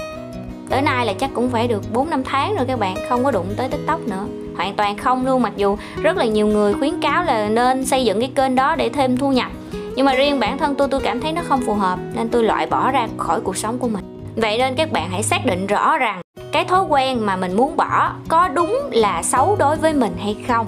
Tới 0.69 0.81
nay 0.81 1.05
là 1.05 1.13
chắc 1.13 1.29
cũng 1.33 1.49
phải 1.49 1.67
được 1.67 1.93
4 1.93 2.09
năm 2.09 2.23
tháng 2.23 2.55
rồi 2.55 2.65
các 2.67 2.79
bạn, 2.79 2.95
không 3.09 3.23
có 3.23 3.31
đụng 3.31 3.47
tới 3.57 3.69
tiktok 3.69 3.99
nữa. 4.07 4.25
Hoàn 4.57 4.75
toàn 4.75 4.97
không 4.97 5.25
luôn, 5.25 5.41
mặc 5.41 5.53
dù 5.55 5.77
rất 6.01 6.17
là 6.17 6.25
nhiều 6.25 6.47
người 6.47 6.73
khuyến 6.73 7.01
cáo 7.01 7.23
là 7.23 7.49
nên 7.49 7.85
xây 7.85 8.05
dựng 8.05 8.19
cái 8.19 8.31
kênh 8.35 8.55
đó 8.55 8.75
để 8.75 8.89
thêm 8.89 9.17
thu 9.17 9.31
nhập. 9.31 9.51
Nhưng 9.95 10.05
mà 10.05 10.13
riêng 10.13 10.39
bản 10.39 10.57
thân 10.57 10.75
tôi 10.75 10.87
tôi 10.87 11.01
cảm 11.01 11.19
thấy 11.19 11.31
nó 11.31 11.41
không 11.47 11.61
phù 11.65 11.73
hợp, 11.73 11.99
nên 12.15 12.29
tôi 12.29 12.43
loại 12.43 12.65
bỏ 12.65 12.91
ra 12.91 13.07
khỏi 13.17 13.41
cuộc 13.41 13.57
sống 13.57 13.77
của 13.77 13.87
mình. 13.87 14.33
Vậy 14.35 14.57
nên 14.57 14.75
các 14.75 14.91
bạn 14.91 15.09
hãy 15.11 15.23
xác 15.23 15.45
định 15.45 15.67
rõ 15.67 15.97
rằng 15.97 16.21
cái 16.51 16.65
thói 16.65 16.83
quen 16.89 17.25
mà 17.25 17.35
mình 17.35 17.57
muốn 17.57 17.77
bỏ 17.77 18.11
có 18.27 18.47
đúng 18.47 18.79
là 18.91 19.23
xấu 19.23 19.55
đối 19.59 19.75
với 19.75 19.93
mình 19.93 20.13
hay 20.23 20.37
không. 20.47 20.67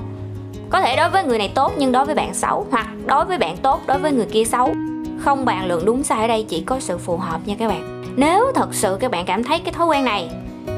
Có 0.70 0.82
thể 0.82 0.96
đối 0.96 1.10
với 1.10 1.24
người 1.24 1.38
này 1.38 1.52
tốt 1.56 1.72
nhưng 1.78 1.92
đối 1.92 2.06
với 2.06 2.16
bạn 2.16 2.34
xấu, 2.34 2.66
hoặc 2.72 2.88
đối 3.06 3.26
với 3.26 3.38
bạn 3.38 3.58
tốt, 3.58 3.82
đối 3.88 4.00
với 4.00 4.12
người 4.12 4.28
kia 4.32 4.44
xấu 4.44 4.74
không 5.22 5.46
bàn 5.46 5.68
luận 5.68 5.86
đúng 5.86 6.04
sai 6.04 6.22
ở 6.22 6.28
đây, 6.28 6.46
chỉ 6.50 6.62
có 6.62 6.80
sự 6.80 6.98
phù 6.98 7.18
hợp 7.18 7.40
nha 7.46 7.56
các 7.60 7.68
bạn. 7.68 8.04
Nếu 8.16 8.52
thật 8.56 8.68
sự 8.72 8.98
các 9.00 9.12
bạn 9.12 9.26
cảm 9.26 9.44
thấy 9.44 9.60
cái 9.60 9.74
thói 9.74 9.88
quen 9.88 10.06
này 10.06 10.30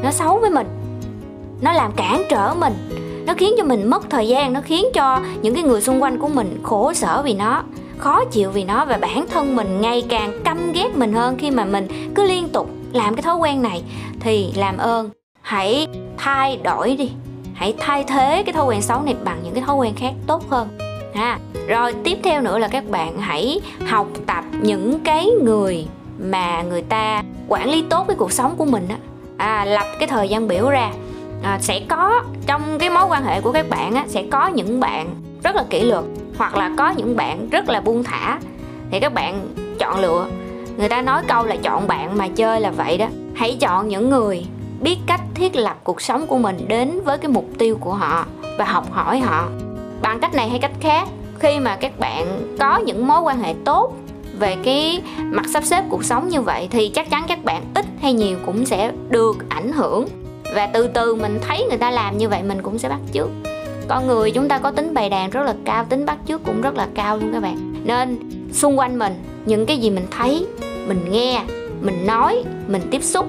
nó 0.03 0.12
xấu 0.12 0.39
với 0.39 0.50
mình, 0.50 0.67
nó 1.62 1.73
làm 1.73 1.91
cản 1.91 2.23
trở 2.29 2.53
mình, 2.53 2.73
nó 3.27 3.33
khiến 3.33 3.53
cho 3.57 3.63
mình 3.63 3.89
mất 3.89 4.09
thời 4.09 4.27
gian, 4.27 4.53
nó 4.53 4.62
khiến 4.62 4.85
cho 4.93 5.19
những 5.41 5.53
cái 5.53 5.63
người 5.63 5.81
xung 5.81 6.03
quanh 6.03 6.19
của 6.19 6.27
mình 6.27 6.59
khổ 6.63 6.93
sở 6.93 7.21
vì 7.25 7.33
nó, 7.33 7.63
khó 7.97 8.25
chịu 8.25 8.51
vì 8.51 8.63
nó 8.63 8.85
và 8.85 8.97
bản 8.97 9.25
thân 9.31 9.55
mình 9.55 9.81
ngày 9.81 10.03
càng 10.09 10.41
căm 10.43 10.71
ghét 10.71 10.95
mình 10.95 11.13
hơn 11.13 11.38
khi 11.38 11.51
mà 11.51 11.65
mình 11.65 12.12
cứ 12.15 12.23
liên 12.23 12.50
tục 12.50 12.69
làm 12.93 13.15
cái 13.15 13.23
thói 13.23 13.35
quen 13.35 13.62
này, 13.62 13.83
thì 14.19 14.53
làm 14.55 14.77
ơn, 14.77 15.09
hãy 15.41 15.88
thay 16.17 16.57
đổi 16.63 16.95
đi. 16.95 17.12
Hãy 17.53 17.73
thay 17.79 18.03
thế 18.03 18.43
cái 18.45 18.53
thói 18.53 18.65
quen 18.65 18.81
xấu 18.81 19.01
này 19.01 19.15
bằng 19.23 19.39
những 19.43 19.53
cái 19.53 19.63
thói 19.63 19.75
quen 19.75 19.93
khác 19.95 20.13
tốt 20.27 20.50
hơn 20.50 20.67
ha. 21.15 21.39
Rồi 21.67 21.93
tiếp 22.03 22.17
theo 22.24 22.41
nữa 22.41 22.58
là 22.58 22.67
các 22.67 22.89
bạn 22.89 23.17
hãy 23.17 23.62
học 23.88 24.08
tập 24.25 24.43
những 24.62 25.00
cái 25.00 25.29
người 25.43 25.86
mà 26.20 26.62
người 26.62 26.82
ta 26.82 27.24
quản 27.48 27.70
lý 27.70 27.84
tốt 27.89 28.05
cái 28.08 28.15
cuộc 28.15 28.32
sống 28.32 28.55
của 28.58 28.65
mình 28.65 28.88
á. 28.89 28.96
À, 29.38 29.65
lập 29.65 29.88
cái 30.00 30.08
thời 30.08 30.29
gian 30.29 30.48
biểu 30.48 30.70
ra. 30.70 30.91
À, 31.43 31.60
sẽ 31.62 31.79
có 31.89 32.24
trong 32.48 32.79
cái 32.79 32.89
mối 32.89 33.05
quan 33.10 33.24
hệ 33.24 33.41
của 33.41 33.51
các 33.51 33.70
bạn 33.70 33.96
á, 33.96 34.05
sẽ 34.08 34.24
có 34.32 34.48
những 34.48 34.79
bạn 34.79 35.15
rất 35.43 35.55
là 35.55 35.65
kỷ 35.70 35.79
luật 35.84 36.03
hoặc 36.38 36.55
là 36.55 36.72
có 36.77 36.89
những 36.89 37.15
bạn 37.15 37.50
rất 37.50 37.70
là 37.70 37.82
buông 37.82 38.03
thả. 38.03 38.39
Thì 38.91 39.00
các 39.00 39.13
bạn 39.13 39.50
chọn 39.79 40.00
lựa. 40.00 40.27
Người 40.77 40.89
ta 40.89 41.01
nói 41.01 41.22
câu 41.27 41.46
là 41.46 41.55
chọn 41.55 41.88
bạn 41.88 42.17
mà 42.17 42.27
chơi 42.27 42.62
là 42.62 42.72
vậy 42.72 42.98
đó. 42.98 43.08
Hãy 43.36 43.58
chọn 43.60 43.88
những 43.88 44.10
người 44.10 44.46
biết 44.82 44.98
cách 45.08 45.22
thiết 45.34 45.55
lập 45.55 45.77
cuộc 45.84 46.01
sống 46.01 46.27
của 46.27 46.38
mình 46.38 46.65
đến 46.67 47.00
với 47.05 47.17
cái 47.17 47.32
mục 47.32 47.46
tiêu 47.58 47.77
của 47.79 47.93
họ 47.93 48.25
và 48.58 48.65
học 48.65 48.91
hỏi 48.91 49.20
họ 49.20 49.48
bằng 50.03 50.19
cách 50.19 50.33
này 50.33 50.50
hay 50.50 50.60
cách 50.60 50.72
khác. 50.81 51.07
Khi 51.39 51.60
mà 51.60 51.75
các 51.75 52.00
bạn 52.00 52.55
có 52.60 52.77
những 52.77 53.07
mối 53.07 53.22
quan 53.22 53.43
hệ 53.43 53.53
tốt 53.65 53.93
về 54.39 54.55
cái 54.63 55.01
mặt 55.19 55.45
sắp 55.53 55.63
xếp 55.63 55.83
cuộc 55.89 56.03
sống 56.03 56.29
như 56.29 56.41
vậy 56.41 56.67
thì 56.72 56.89
chắc 56.89 57.10
chắn 57.10 57.25
các 57.27 57.43
bạn 57.43 57.63
ít 57.75 57.86
hay 58.01 58.13
nhiều 58.13 58.38
cũng 58.45 58.65
sẽ 58.65 58.91
được 59.10 59.50
ảnh 59.50 59.72
hưởng. 59.72 60.07
Và 60.55 60.67
từ 60.67 60.88
từ 60.88 61.15
mình 61.15 61.39
thấy 61.48 61.65
người 61.69 61.77
ta 61.77 61.91
làm 61.91 62.17
như 62.17 62.29
vậy 62.29 62.43
mình 62.43 62.62
cũng 62.62 62.79
sẽ 62.79 62.89
bắt 62.89 63.00
chước. 63.13 63.27
Con 63.88 64.07
người 64.07 64.31
chúng 64.31 64.48
ta 64.48 64.57
có 64.60 64.72
tính 64.72 64.93
bày 64.93 65.10
đàn 65.10 65.29
rất 65.29 65.43
là 65.43 65.55
cao, 65.65 65.86
tính 65.89 66.05
bắt 66.05 66.17
chước 66.27 66.43
cũng 66.43 66.62
rất 66.62 66.75
là 66.75 66.88
cao 66.95 67.17
luôn 67.17 67.29
các 67.33 67.39
bạn. 67.39 67.74
Nên 67.83 68.19
xung 68.53 68.79
quanh 68.79 69.00
mình, 69.00 69.13
những 69.45 69.65
cái 69.65 69.77
gì 69.77 69.89
mình 69.89 70.05
thấy, 70.12 70.48
mình 70.88 71.12
nghe, 71.12 71.41
mình 71.81 72.05
nói, 72.07 72.43
mình 72.67 72.81
tiếp 72.91 73.03
xúc 73.03 73.25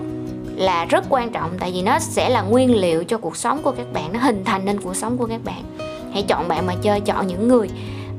là 0.56 0.84
rất 0.84 1.04
quan 1.08 1.32
trọng, 1.32 1.50
tại 1.60 1.70
vì 1.74 1.82
nó 1.82 1.98
sẽ 1.98 2.28
là 2.28 2.42
nguyên 2.42 2.76
liệu 2.76 3.04
cho 3.04 3.18
cuộc 3.18 3.36
sống 3.36 3.62
của 3.62 3.70
các 3.70 3.92
bạn, 3.92 4.12
nó 4.12 4.18
hình 4.18 4.44
thành 4.44 4.64
nên 4.64 4.80
cuộc 4.80 4.96
sống 4.96 5.18
của 5.18 5.26
các 5.26 5.40
bạn 5.44 5.62
hãy 6.14 6.22
chọn 6.22 6.48
bạn 6.48 6.66
mà 6.66 6.74
chơi 6.82 7.00
chọn 7.00 7.26
những 7.26 7.48
người 7.48 7.68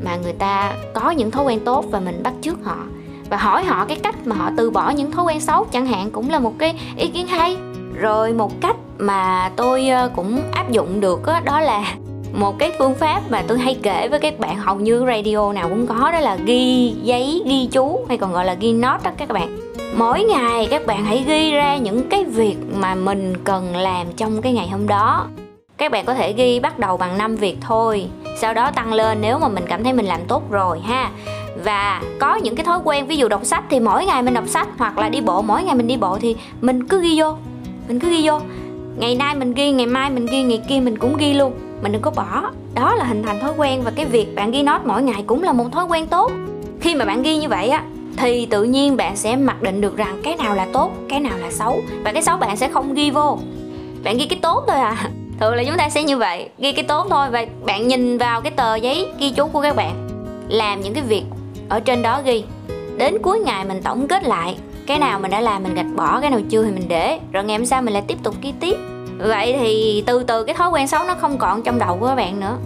mà 0.04 0.16
người 0.16 0.34
ta 0.34 0.74
có 0.94 1.12
những 1.12 1.32
thói 1.32 1.46
quen 1.46 1.60
tốt 1.66 1.86
và 1.92 2.00
mình 2.00 2.24
bắt 2.24 2.34
chước 2.42 2.64
họ. 2.64 2.78
Và 3.30 3.38
hỏi 3.38 3.64
họ 3.64 3.86
cái 3.86 4.00
cách 4.04 4.16
mà 4.26 4.36
họ 4.36 4.52
từ 4.58 4.72
bỏ 4.72 4.90
những 4.90 5.12
thói 5.12 5.26
quen 5.26 5.40
xấu 5.40 5.66
chẳng 5.66 5.86
hạn 5.86 6.12
cũng 6.12 6.30
là 6.30 6.40
một 6.40 6.54
cái 6.58 6.76
ý 6.98 7.08
kiến 7.08 7.28
hay. 7.28 7.58
Rồi 7.96 8.34
một 8.34 8.62
cách 8.62 8.76
mà 8.98 9.52
tôi 9.56 9.90
ờ, 9.90 10.12
cũng 10.16 10.42
áp 10.52 10.72
dụng 10.72 11.02
được 11.02 11.26
đó, 11.26 11.40
đó 11.46 11.60
là 11.60 11.96
một 12.34 12.60
cái 12.60 12.72
phương 12.80 12.96
pháp 12.96 13.22
mà 13.30 13.44
tôi 13.48 13.60
hay 13.60 13.78
kể 13.84 14.08
với 14.08 14.20
các 14.20 14.40
bạn 14.40 14.58
hầu 14.58 14.76
như 14.76 15.06
radio 15.08 15.54
nào 15.54 15.70
cũng 15.70 15.88
có 15.88 16.12
đó 16.12 16.20
là 16.20 16.36
ghi 16.36 16.96
giấy 17.04 17.44
ghi 17.46 17.68
chú 17.72 18.06
hay 18.08 18.18
còn 18.18 18.34
gọi 18.34 18.46
là 18.46 18.54
ghi 18.54 18.74
note 18.74 19.04
đó 19.04 19.12
các 19.18 19.30
bạn. 19.30 19.58
Mỗi 19.98 20.24
ngày 20.24 20.68
các 20.72 20.86
bạn 20.86 21.06
hãy 21.06 21.24
ghi 21.28 21.52
ra 21.52 21.78
những 21.78 22.10
cái 22.10 22.24
việc 22.24 22.58
mà 22.76 22.96
mình 22.96 23.34
cần 23.44 23.76
làm 23.76 24.08
trong 24.18 24.42
cái 24.42 24.54
ngày 24.54 24.68
hôm 24.68 24.88
đó 24.88 25.28
các 25.78 25.92
bạn 25.92 26.06
có 26.06 26.14
thể 26.14 26.34
ghi 26.34 26.60
bắt 26.60 26.80
đầu 26.80 26.98
bằng 26.98 27.18
5 27.18 27.36
việc 27.36 27.58
thôi, 27.62 28.06
sau 28.38 28.54
đó 28.54 28.72
tăng 28.72 28.94
lên 28.94 29.18
nếu 29.22 29.40
mà 29.40 29.48
mình 29.48 29.66
cảm 29.68 29.84
thấy 29.84 29.94
mình 29.94 30.06
làm 30.06 30.20
tốt 30.28 30.52
rồi 30.52 30.80
ha. 30.80 31.12
Và 31.64 32.02
có 32.20 32.36
những 32.36 32.56
cái 32.56 32.66
thói 32.66 32.80
quen, 32.84 33.08
ví 33.08 33.18
dụ 33.18 33.28
đọc 33.28 33.46
sách 33.46 33.64
thì 33.70 33.80
mỗi 33.80 34.06
ngày 34.06 34.24
mình 34.24 34.34
đọc 34.34 34.48
sách, 34.48 34.68
hoặc 34.78 34.98
là 34.98 35.10
đi 35.10 35.22
bộ, 35.22 35.42
mỗi 35.42 35.64
ngày 35.64 35.76
mình 35.76 35.88
đi 35.88 35.98
bộ 35.98 36.18
thì 36.22 36.36
mình 36.62 36.88
cứ 36.88 37.02
ghi 37.02 37.20
vô, 37.20 37.36
mình 37.88 38.00
cứ 38.00 38.10
ghi 38.10 38.28
vô. 38.28 38.40
Ngày 38.98 39.16
nay 39.16 39.36
mình 39.36 39.54
ghi, 39.54 39.72
ngày 39.72 39.86
mai 39.86 40.10
mình 40.10 40.26
ghi, 40.26 40.44
ngày 40.44 40.62
kia 40.70 40.80
mình 40.80 40.98
cũng 40.98 41.18
ghi 41.18 41.34
luôn, 41.34 41.54
mình 41.82 41.92
đừng 41.92 42.02
có 42.02 42.12
bỏ. 42.12 42.52
Đó 42.74 42.96
là 42.96 43.04
hình 43.06 43.24
thành 43.24 43.40
thói 43.40 43.52
quen 43.58 43.82
và 43.84 43.92
cái 43.96 44.06
việc 44.06 44.36
bạn 44.36 44.52
ghi 44.52 44.64
nốt 44.64 44.82
mỗi 44.86 45.04
ngày 45.04 45.24
cũng 45.28 45.44
là 45.44 45.54
một 45.54 45.66
thói 45.72 45.86
quen 45.86 46.08
tốt. 46.08 46.32
Khi 46.82 46.96
mà 46.96 47.06
bạn 47.06 47.24
ghi 47.24 47.38
như 47.38 47.50
vậy 47.50 47.70
á, 47.70 47.84
thì 48.18 48.46
tự 48.46 48.64
nhiên 48.64 48.98
bạn 48.98 49.16
sẽ 49.16 49.36
mặc 49.36 49.62
định 49.62 49.82
được 49.82 49.98
rằng 49.98 50.22
cái 50.24 50.36
nào 50.36 50.56
là 50.56 50.68
tốt, 50.74 50.92
cái 51.10 51.20
nào 51.20 51.38
là 51.38 51.52
xấu, 51.52 51.82
và 52.04 52.12
cái 52.12 52.22
xấu 52.22 52.38
bạn 52.38 52.58
sẽ 52.58 52.70
không 52.70 52.94
ghi 52.94 53.12
vô. 53.12 53.40
Bạn 54.04 54.18
ghi 54.18 54.26
cái 54.26 54.40
tốt 54.42 54.64
thôi 54.68 54.80
à 54.80 55.10
thường 55.40 55.56
là 55.56 55.64
chúng 55.64 55.78
ta 55.78 55.90
sẽ 55.90 56.04
như 56.04 56.18
vậy, 56.18 56.50
ghi 56.58 56.72
cái 56.72 56.84
tốt 56.84 57.08
thôi 57.10 57.30
và 57.30 57.46
bạn 57.66 57.88
nhìn 57.88 58.18
vào 58.18 58.42
cái 58.42 58.52
tờ 58.52 58.76
giấy 58.76 59.08
ghi 59.20 59.32
chú 59.32 59.48
của 59.48 59.62
các 59.62 59.76
bạn. 59.76 60.08
Làm 60.50 60.82
những 60.82 60.94
cái 60.94 61.04
việc 61.04 61.24
ở 61.70 61.80
trên 61.80 62.02
đó 62.02 62.22
ghi. 62.26 62.44
Đến 62.98 63.18
cuối 63.22 63.40
ngày 63.40 63.66
mình 63.66 63.82
tổng 63.84 64.08
kết 64.08 64.24
lại 64.24 64.58
cái 64.88 65.00
nào 65.00 65.20
mình 65.20 65.32
đã 65.32 65.42
làm, 65.42 65.64
mình 65.64 65.76
gạch 65.76 65.96
bỏ, 65.96 66.20
cái 66.22 66.30
nào 66.30 66.40
chưa 66.50 66.64
thì 66.64 66.72
mình 66.72 66.88
để. 66.88 67.20
Rồi 67.32 67.44
ngày 67.44 67.58
hôm 67.58 67.66
sau 67.66 67.82
mình 67.82 67.94
lại 67.94 68.04
tiếp 68.08 68.18
tục 68.24 68.36
ghi 68.42 68.54
tiếp. 68.60 68.78
Vậy 69.18 69.56
thì 69.60 70.04
từ 70.08 70.24
từ 70.24 70.44
cái 70.44 70.56
thói 70.56 70.70
quen 70.70 70.88
xấu 70.88 71.04
nó 71.04 71.14
không 71.14 71.38
còn 71.38 71.64
trong 71.64 71.80
đầu 71.80 71.98
của 72.00 72.08
các 72.08 72.16
bạn 72.16 72.40
nữa. 72.40 72.58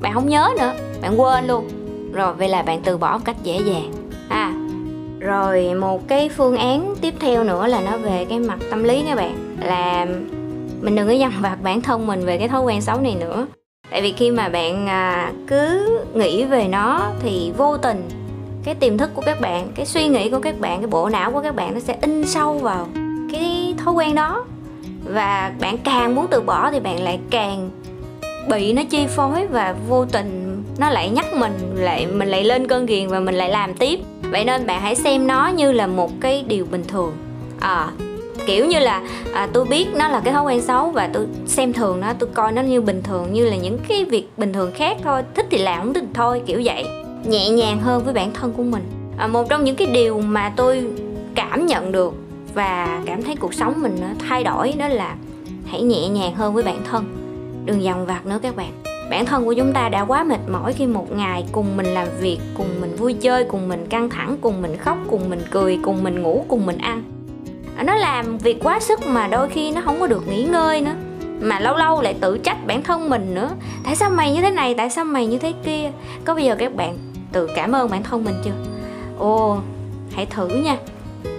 Bạn 0.00 0.14
không 0.14 0.28
nhớ 0.28 0.48
nữa, 0.58 0.72
bạn 1.02 1.20
quên 1.20 1.46
luôn. 1.46 1.68
Rồi, 2.12 2.34
vậy 2.34 2.48
là 2.48 2.62
bạn 2.62 2.80
từ 2.84 2.98
bỏ 2.98 3.12
một 3.12 3.24
cách 3.24 3.36
dễ 3.42 3.60
dàng. 3.66 3.92
À 4.28 4.52
rồi 5.20 5.74
một 5.74 6.08
cái 6.08 6.28
phương 6.28 6.56
án 6.56 6.94
tiếp 7.00 7.14
theo 7.20 7.44
nữa 7.44 7.66
là 7.66 7.80
nó 7.80 7.96
về 7.96 8.26
cái 8.28 8.38
mặt 8.38 8.58
tâm 8.70 8.84
lý 8.84 9.04
các 9.08 9.16
bạn. 9.16 9.56
Là 9.60 10.06
mình 10.80 10.96
đừng 10.96 11.06
có 11.06 11.12
dằn 11.12 11.32
vặt 11.40 11.56
bản 11.62 11.80
thân 11.80 12.06
mình 12.06 12.26
về 12.26 12.38
cái 12.38 12.48
thói 12.48 12.62
quen 12.62 12.80
xấu 12.80 13.00
này 13.00 13.14
nữa. 13.14 13.46
Tại 13.90 14.02
vì 14.02 14.12
khi 14.12 14.30
mà 14.30 14.48
bạn 14.48 14.86
à, 14.88 15.32
cứ 15.46 15.88
nghĩ 16.14 16.44
về 16.44 16.68
nó 16.68 17.10
thì 17.20 17.52
vô 17.56 17.76
tình 17.76 18.08
cái 18.64 18.74
tiềm 18.74 18.98
thức 18.98 19.10
của 19.14 19.22
các 19.26 19.40
bạn 19.40 19.68
cái 19.74 19.86
suy 19.86 20.08
nghĩ 20.08 20.30
của 20.30 20.40
các 20.40 20.60
bạn 20.60 20.80
cái 20.80 20.86
bộ 20.86 21.08
não 21.08 21.32
của 21.32 21.40
các 21.40 21.54
bạn 21.54 21.74
nó 21.74 21.80
sẽ 21.80 21.96
in 22.02 22.26
sâu 22.26 22.58
vào 22.58 22.88
cái 23.32 23.74
thói 23.84 23.94
quen 23.94 24.14
đó. 24.14 24.44
Và 25.04 25.52
bạn 25.60 25.78
càng 25.78 26.14
muốn 26.14 26.26
từ 26.30 26.40
bỏ 26.40 26.70
thì 26.70 26.80
bạn 26.80 27.02
lại 27.02 27.18
càng 27.30 27.70
bị 28.48 28.72
nó 28.72 28.82
chi 28.90 29.06
phối 29.06 29.46
và 29.46 29.74
vô 29.88 30.04
tình 30.04 30.62
nó 30.78 30.90
lại 30.90 31.10
nhắc 31.10 31.26
mình 31.36 31.52
lại 31.74 32.06
mình 32.06 32.28
lại 32.28 32.44
lên 32.44 32.68
cơn 32.68 32.86
ghiền 32.86 33.08
và 33.08 33.20
mình 33.20 33.34
lại 33.34 33.50
làm 33.50 33.74
tiếp. 33.74 34.00
Vậy 34.22 34.44
nên 34.44 34.66
bạn 34.66 34.80
hãy 34.80 34.94
xem 34.94 35.26
nó 35.26 35.48
như 35.48 35.72
là 35.72 35.86
một 35.86 36.10
cái 36.20 36.44
điều 36.48 36.66
bình 36.70 36.84
thường. 36.88 37.12
À, 37.60 37.88
kiểu 38.46 38.66
như 38.66 38.78
là 38.78 39.02
à, 39.32 39.48
tôi 39.52 39.64
biết 39.64 39.86
nó 39.94 40.08
là 40.08 40.20
cái 40.20 40.34
thói 40.34 40.44
quen 40.44 40.60
xấu 40.60 40.90
và 40.90 41.10
tôi 41.12 41.26
xem 41.46 41.72
thường 41.72 42.00
nó 42.00 42.12
tôi 42.18 42.28
coi 42.34 42.52
nó 42.52 42.62
như 42.62 42.80
bình 42.80 43.02
thường 43.02 43.32
như 43.32 43.44
là 43.44 43.56
những 43.56 43.78
cái 43.88 44.04
việc 44.04 44.28
bình 44.36 44.52
thường 44.52 44.70
khác 44.74 44.96
thôi. 45.04 45.22
Thích 45.34 45.46
thì 45.50 45.58
làm 45.58 45.78
không 45.78 45.94
thích 45.94 46.04
thì 46.06 46.12
thôi 46.14 46.42
kiểu 46.46 46.62
vậy. 46.64 46.84
Nhẹ 47.24 47.50
nhàng 47.50 47.80
hơn 47.80 48.04
với 48.04 48.14
bản 48.14 48.32
thân 48.32 48.52
của 48.56 48.62
mình. 48.62 48.82
À, 49.18 49.26
một 49.26 49.48
trong 49.50 49.64
những 49.64 49.76
cái 49.76 49.86
điều 49.86 50.20
mà 50.20 50.52
tôi 50.56 50.86
cảm 51.34 51.66
nhận 51.66 51.92
được 51.92 52.14
và 52.54 53.02
cảm 53.06 53.22
thấy 53.22 53.36
cuộc 53.36 53.54
sống 53.54 53.74
mình 53.82 53.96
nó 54.00 54.06
thay 54.28 54.44
đổi 54.44 54.72
đó 54.78 54.88
là 54.88 55.16
hãy 55.66 55.82
nhẹ 55.82 56.08
nhàng 56.08 56.34
hơn 56.34 56.54
với 56.54 56.62
bản 56.62 56.78
thân. 56.90 57.04
Đừng 57.64 57.82
dằn 57.82 58.06
vặt 58.06 58.26
nữa 58.26 58.38
các 58.42 58.56
bạn. 58.56 58.72
Bản 59.10 59.26
thân 59.26 59.44
của 59.44 59.52
chúng 59.52 59.72
ta 59.72 59.88
đã 59.88 60.04
quá 60.04 60.24
mệt 60.24 60.40
mỏi 60.48 60.72
khi 60.72 60.86
một 60.86 61.12
ngày 61.12 61.44
cùng 61.52 61.76
mình 61.76 61.86
làm 61.86 62.08
việc 62.20 62.38
cùng 62.56 62.66
mình 62.80 62.96
vui 62.96 63.12
chơi 63.12 63.44
cùng 63.44 63.68
mình 63.68 63.86
căng 63.86 64.10
thẳng 64.10 64.36
cùng 64.40 64.62
mình 64.62 64.76
khóc 64.76 64.98
cùng 65.10 65.30
mình 65.30 65.40
cười 65.50 65.78
cùng 65.82 66.04
mình 66.04 66.22
ngủ 66.22 66.44
cùng 66.48 66.66
mình 66.66 66.78
ăn 66.78 67.17
nó 67.82 67.94
làm 67.94 68.38
việc 68.38 68.58
quá 68.62 68.80
sức 68.80 69.06
mà 69.06 69.26
đôi 69.26 69.48
khi 69.48 69.70
nó 69.70 69.80
không 69.84 70.00
có 70.00 70.06
được 70.06 70.28
nghỉ 70.28 70.42
ngơi 70.42 70.80
nữa. 70.80 70.94
Mà 71.40 71.60
lâu 71.60 71.76
lâu 71.76 72.02
lại 72.02 72.14
tự 72.20 72.38
trách 72.38 72.66
bản 72.66 72.82
thân 72.82 73.10
mình 73.10 73.34
nữa. 73.34 73.50
Tại 73.84 73.96
sao 73.96 74.10
mày 74.10 74.32
như 74.32 74.42
thế 74.42 74.50
này, 74.50 74.74
tại 74.74 74.90
sao 74.90 75.04
mày 75.04 75.26
như 75.26 75.38
thế 75.38 75.52
kia? 75.64 75.90
Có 76.24 76.34
bây 76.34 76.44
giờ 76.44 76.56
các 76.58 76.74
bạn 76.74 76.98
tự 77.32 77.48
cảm 77.56 77.72
ơn 77.72 77.90
bản 77.90 78.02
thân 78.02 78.24
mình 78.24 78.34
chưa? 78.44 78.50
Ồ, 79.18 79.58
hãy 80.12 80.26
thử 80.26 80.48
nha. 80.48 80.76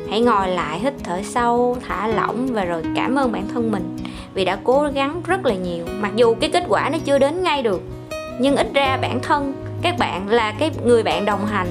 Hãy 0.09 0.21
ngồi 0.21 0.47
lại 0.47 0.79
hít 0.79 0.93
thở 1.03 1.21
sâu, 1.23 1.77
thả 1.87 2.07
lỏng 2.07 2.47
và 2.47 2.65
rồi 2.65 2.83
cảm 2.95 3.15
ơn 3.15 3.31
bản 3.31 3.47
thân 3.53 3.71
mình 3.71 3.97
vì 4.33 4.45
đã 4.45 4.57
cố 4.63 4.89
gắng 4.93 5.21
rất 5.27 5.45
là 5.45 5.53
nhiều. 5.53 5.85
Mặc 5.99 6.11
dù 6.15 6.35
cái 6.35 6.49
kết 6.49 6.63
quả 6.67 6.89
nó 6.89 6.97
chưa 7.05 7.17
đến 7.17 7.43
ngay 7.43 7.63
được, 7.63 7.81
nhưng 8.39 8.55
ít 8.55 8.67
ra 8.73 8.97
bản 9.01 9.19
thân 9.19 9.53
các 9.81 9.97
bạn 9.97 10.29
là 10.29 10.51
cái 10.51 10.71
người 10.85 11.03
bạn 11.03 11.25
đồng 11.25 11.45
hành 11.45 11.67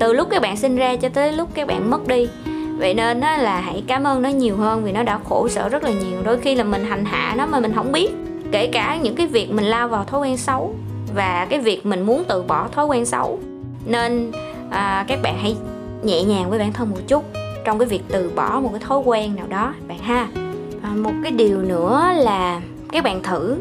từ 0.00 0.12
lúc 0.12 0.28
các 0.30 0.42
bạn 0.42 0.56
sinh 0.56 0.76
ra 0.76 0.96
cho 0.96 1.08
tới 1.08 1.32
lúc 1.32 1.48
các 1.54 1.66
bạn 1.66 1.90
mất 1.90 2.06
đi 2.06 2.28
vậy 2.78 2.94
nên 2.94 3.20
á, 3.20 3.36
là 3.36 3.60
hãy 3.60 3.82
cảm 3.86 4.04
ơn 4.04 4.22
nó 4.22 4.28
nhiều 4.28 4.56
hơn 4.56 4.84
vì 4.84 4.92
nó 4.92 5.02
đã 5.02 5.18
khổ 5.28 5.48
sở 5.48 5.68
rất 5.68 5.84
là 5.84 5.90
nhiều. 5.90 6.22
Đôi 6.24 6.38
khi 6.38 6.54
là 6.54 6.64
mình 6.64 6.84
hành 6.84 7.04
hạ 7.04 7.34
nó 7.38 7.46
mà 7.46 7.60
mình 7.60 7.72
không 7.74 7.92
biết. 7.92 8.10
Kể 8.52 8.66
cả 8.66 8.96
những 8.96 9.16
cái 9.16 9.26
việc 9.26 9.50
mình 9.50 9.64
lao 9.64 9.88
vào 9.88 10.04
thói 10.04 10.20
quen 10.20 10.36
xấu 10.36 10.74
và 11.14 11.46
cái 11.50 11.60
việc 11.60 11.86
mình 11.86 12.02
muốn 12.02 12.24
từ 12.28 12.42
bỏ 12.42 12.68
thói 12.68 12.86
quen 12.86 13.06
xấu. 13.06 13.38
Nên 13.86 14.32
à, 14.70 15.04
các 15.08 15.18
bạn 15.22 15.38
hãy 15.42 15.56
nhẹ 16.02 16.22
nhàng 16.22 16.50
với 16.50 16.58
bản 16.58 16.72
thân 16.72 16.90
một 16.90 16.96
chút 17.08 17.24
trong 17.64 17.78
cái 17.78 17.88
việc 17.88 18.02
từ 18.08 18.30
bỏ 18.34 18.60
một 18.60 18.68
cái 18.72 18.80
thói 18.80 18.98
quen 18.98 19.36
nào 19.36 19.46
đó 19.48 19.74
bạn 19.88 19.98
ha. 19.98 20.28
À, 20.82 20.90
một 20.90 21.12
cái 21.22 21.32
điều 21.32 21.62
nữa 21.62 22.02
là 22.16 22.60
các 22.92 23.04
bạn 23.04 23.22
thử 23.22 23.56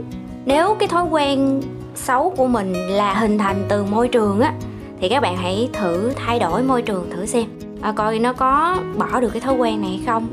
nếu 0.45 0.75
cái 0.79 0.87
thói 0.87 1.03
quen 1.03 1.61
xấu 1.95 2.33
của 2.37 2.47
mình 2.47 2.73
là 2.73 3.13
hình 3.13 3.37
thành 3.37 3.65
từ 3.69 3.83
môi 3.83 4.07
trường 4.07 4.39
á 4.39 4.53
thì 5.01 5.09
các 5.09 5.21
bạn 5.21 5.37
hãy 5.37 5.69
thử 5.73 6.13
thay 6.15 6.39
đổi 6.39 6.63
môi 6.63 6.81
trường 6.81 7.09
thử 7.09 7.25
xem 7.25 7.45
à, 7.87 7.91
coi 7.95 8.19
nó 8.19 8.33
có 8.33 8.77
bỏ 8.97 9.19
được 9.19 9.29
cái 9.33 9.41
thói 9.41 9.53
quen 9.55 9.81
này 9.81 9.89
hay 9.89 10.01
không. 10.05 10.27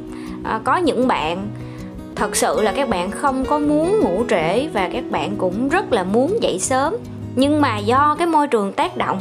À, 0.44 0.60
có 0.64 0.76
những 0.76 1.08
bạn 1.08 1.48
thật 2.14 2.36
sự 2.36 2.62
là 2.62 2.72
các 2.72 2.88
bạn 2.88 3.10
không 3.10 3.44
có 3.44 3.58
muốn 3.58 4.00
ngủ 4.00 4.24
trễ 4.28 4.68
và 4.68 4.88
các 4.92 5.04
bạn 5.10 5.36
cũng 5.38 5.68
rất 5.68 5.92
là 5.92 6.04
muốn 6.04 6.42
dậy 6.42 6.58
sớm. 6.58 6.96
Nhưng 7.36 7.60
mà 7.60 7.78
do 7.78 8.16
cái 8.18 8.26
môi 8.26 8.48
trường 8.48 8.72
tác 8.72 8.96
động 8.96 9.20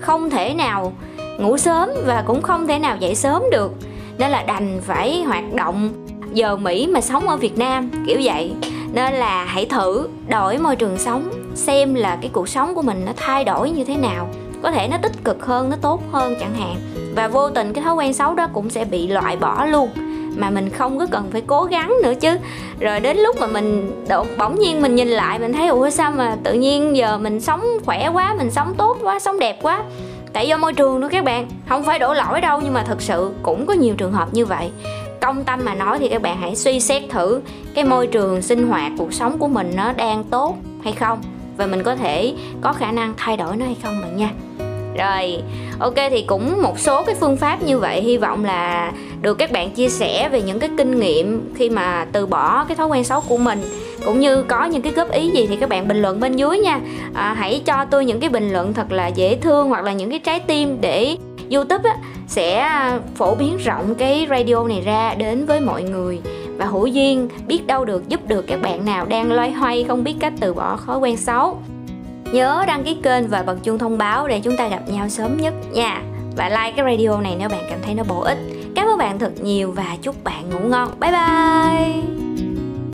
không 0.00 0.30
thể 0.30 0.54
nào 0.54 0.92
ngủ 1.38 1.56
sớm 1.56 1.90
và 2.06 2.22
cũng 2.26 2.42
không 2.42 2.66
thể 2.66 2.78
nào 2.78 2.96
dậy 2.96 3.14
sớm 3.14 3.42
được. 3.52 3.72
Nên 4.18 4.30
là 4.30 4.42
đành 4.42 4.80
phải 4.82 5.22
hoạt 5.22 5.54
động 5.54 5.90
giờ 6.32 6.56
Mỹ 6.56 6.86
mà 6.86 7.00
sống 7.00 7.28
ở 7.28 7.36
Việt 7.36 7.58
Nam 7.58 7.90
kiểu 8.06 8.20
vậy. 8.22 8.54
Nên 8.92 9.14
là 9.14 9.44
hãy 9.44 9.66
thử 9.66 10.08
đổi 10.28 10.58
môi 10.58 10.76
trường 10.76 10.98
sống 10.98 11.30
xem 11.54 11.94
là 11.94 12.18
cái 12.20 12.30
cuộc 12.32 12.48
sống 12.48 12.74
của 12.74 12.82
mình 12.82 13.02
nó 13.06 13.12
thay 13.16 13.44
đổi 13.44 13.70
như 13.70 13.84
thế 13.84 13.96
nào. 13.96 14.28
Có 14.62 14.70
thể 14.70 14.88
nó 14.88 14.96
tích 15.02 15.24
cực 15.24 15.46
hơn 15.46 15.70
nó 15.70 15.76
tốt 15.82 16.02
hơn 16.12 16.34
chẳng 16.40 16.54
hạn 16.54 16.76
và 17.18 17.28
vô 17.28 17.50
tình 17.50 17.72
cái 17.72 17.84
thói 17.84 17.94
quen 17.94 18.12
xấu 18.12 18.34
đó 18.34 18.48
cũng 18.52 18.70
sẽ 18.70 18.84
bị 18.84 19.06
loại 19.06 19.36
bỏ 19.36 19.64
luôn. 19.64 19.90
Mà 20.36 20.50
mình 20.50 20.70
không 20.70 20.98
có 20.98 21.06
cần 21.10 21.28
phải 21.32 21.42
cố 21.46 21.64
gắng 21.64 21.94
nữa 22.02 22.12
chứ. 22.20 22.38
Rồi 22.80 23.00
đến 23.00 23.16
lúc 23.16 23.36
mà 23.40 23.46
mình 23.46 23.92
bỗng 24.38 24.58
nhiên 24.58 24.82
mình 24.82 24.94
nhìn 24.94 25.08
lại, 25.08 25.38
mình 25.38 25.52
thấy, 25.52 25.68
ủa, 25.68 25.90
sao 25.90 26.10
mà 26.10 26.36
tự 26.42 26.52
nhiên 26.52 26.96
giờ 26.96 27.18
mình 27.18 27.40
sống 27.40 27.62
khỏe 27.84 28.08
quá, 28.08 28.34
mình 28.38 28.50
sống 28.50 28.74
tốt 28.76 28.98
quá, 29.02 29.18
sống 29.18 29.38
đẹp 29.38 29.58
quá? 29.62 29.82
Tại 30.32 30.48
do 30.48 30.56
môi 30.56 30.72
trường 30.72 31.00
nữa 31.00 31.08
các 31.10 31.24
bạn. 31.24 31.46
Không 31.68 31.82
phải 31.82 31.98
đổ 31.98 32.14
lỗi 32.14 32.40
đâu, 32.40 32.60
nhưng 32.64 32.74
mà 32.74 32.82
thật 32.82 33.02
sự 33.02 33.30
cũng 33.42 33.66
có 33.66 33.74
nhiều 33.74 33.94
trường 33.94 34.12
hợp 34.12 34.28
như 34.32 34.46
vậy. 34.46 34.70
Công 35.20 35.44
tâm 35.44 35.60
mà 35.64 35.74
nói 35.74 35.98
thì 35.98 36.08
các 36.08 36.22
bạn 36.22 36.36
hãy 36.40 36.56
suy 36.56 36.80
xét 36.80 37.02
thử 37.10 37.40
cái 37.74 37.84
môi 37.84 38.06
trường 38.06 38.42
sinh 38.42 38.68
hoạt, 38.68 38.92
cuộc 38.98 39.12
sống 39.12 39.38
của 39.38 39.48
mình 39.48 39.72
nó 39.76 39.92
đang 39.92 40.24
tốt 40.24 40.56
hay 40.84 40.92
không. 40.92 41.22
Và 41.56 41.66
mình 41.66 41.82
có 41.82 41.96
thể 41.96 42.34
có 42.60 42.72
khả 42.72 42.92
năng 42.92 43.14
thay 43.16 43.36
đổi 43.36 43.56
nó 43.56 43.64
hay 43.64 43.76
không 43.82 44.00
bạn 44.02 44.16
nha 44.16 44.30
rồi 44.98 45.38
ok 45.78 45.94
thì 46.10 46.22
cũng 46.22 46.62
một 46.62 46.78
số 46.78 47.02
cái 47.02 47.14
phương 47.20 47.36
pháp 47.36 47.62
như 47.62 47.78
vậy. 47.78 48.00
Hy 48.00 48.16
vọng 48.16 48.44
là 48.44 48.92
được 49.22 49.34
các 49.34 49.52
bạn 49.52 49.70
chia 49.70 49.88
sẻ 49.88 50.28
về 50.28 50.42
những 50.42 50.58
cái 50.58 50.70
kinh 50.78 51.00
nghiệm 51.00 51.54
khi 51.54 51.70
mà 51.70 52.06
từ 52.12 52.26
bỏ 52.26 52.64
cái 52.64 52.76
thói 52.76 52.86
quen 52.86 53.04
xấu 53.04 53.20
của 53.20 53.36
mình. 53.36 53.60
Cũng 54.04 54.20
như 54.20 54.42
có 54.42 54.64
những 54.64 54.82
cái 54.82 54.92
góp 54.92 55.10
ý 55.10 55.30
gì 55.30 55.46
thì 55.46 55.56
các 55.56 55.68
bạn 55.68 55.88
bình 55.88 56.02
luận 56.02 56.20
bên 56.20 56.36
dưới 56.36 56.58
nha. 56.58 56.80
À, 57.14 57.34
hãy 57.38 57.62
cho 57.64 57.84
tôi 57.90 58.04
những 58.04 58.20
cái 58.20 58.30
bình 58.30 58.52
luận 58.52 58.74
thật 58.74 58.92
là 58.92 59.06
dễ 59.06 59.36
thương 59.36 59.68
hoặc 59.68 59.84
là 59.84 59.92
những 59.92 60.10
cái 60.10 60.18
trái 60.18 60.40
tim 60.40 60.78
để 60.80 61.16
youtube 61.50 61.90
á, 61.90 61.96
sẽ 62.28 62.70
phổ 63.16 63.34
biến 63.34 63.56
rộng 63.56 63.94
cái 63.94 64.26
radio 64.30 64.64
này 64.64 64.80
ra 64.80 65.14
đến 65.14 65.46
với 65.46 65.60
mọi 65.60 65.82
người. 65.82 66.20
Và 66.56 66.66
hữu 66.66 66.86
duyên 66.86 67.28
biết 67.46 67.66
đâu 67.66 67.84
được 67.84 68.08
giúp 68.08 68.20
được 68.28 68.46
các 68.46 68.62
bạn 68.62 68.84
nào 68.84 69.06
đang 69.06 69.32
loay 69.32 69.52
hoay 69.52 69.84
không 69.88 70.04
biết 70.04 70.14
cách 70.20 70.32
từ 70.40 70.54
bỏ 70.54 70.78
thói 70.86 70.98
quen 70.98 71.16
xấu 71.16 71.58
nhớ 72.32 72.64
đăng 72.66 72.84
ký 72.84 72.96
kênh 73.02 73.28
và 73.28 73.42
bật 73.42 73.56
chuông 73.64 73.78
thông 73.78 73.98
báo 73.98 74.28
để 74.28 74.40
chúng 74.40 74.56
ta 74.56 74.68
gặp 74.68 74.82
nhau 74.88 75.08
sớm 75.08 75.36
nhất 75.36 75.54
nha. 75.72 76.02
Và 76.36 76.48
like 76.48 76.72
cái 76.76 76.96
radio 76.96 77.20
này 77.20 77.36
nếu 77.38 77.48
bạn 77.48 77.64
cảm 77.70 77.78
thấy 77.82 77.94
nó 77.94 78.04
bổ 78.08 78.20
ích. 78.20 78.38
Cảm 78.74 78.86
ơn 78.86 78.98
bạn 78.98 79.18
thật 79.18 79.32
nhiều 79.40 79.72
và 79.72 79.96
chúc 80.02 80.24
bạn 80.24 80.50
ngủ 80.50 80.68
ngon. 80.68 80.90
Bye 81.00 81.12
bye! 81.12 82.47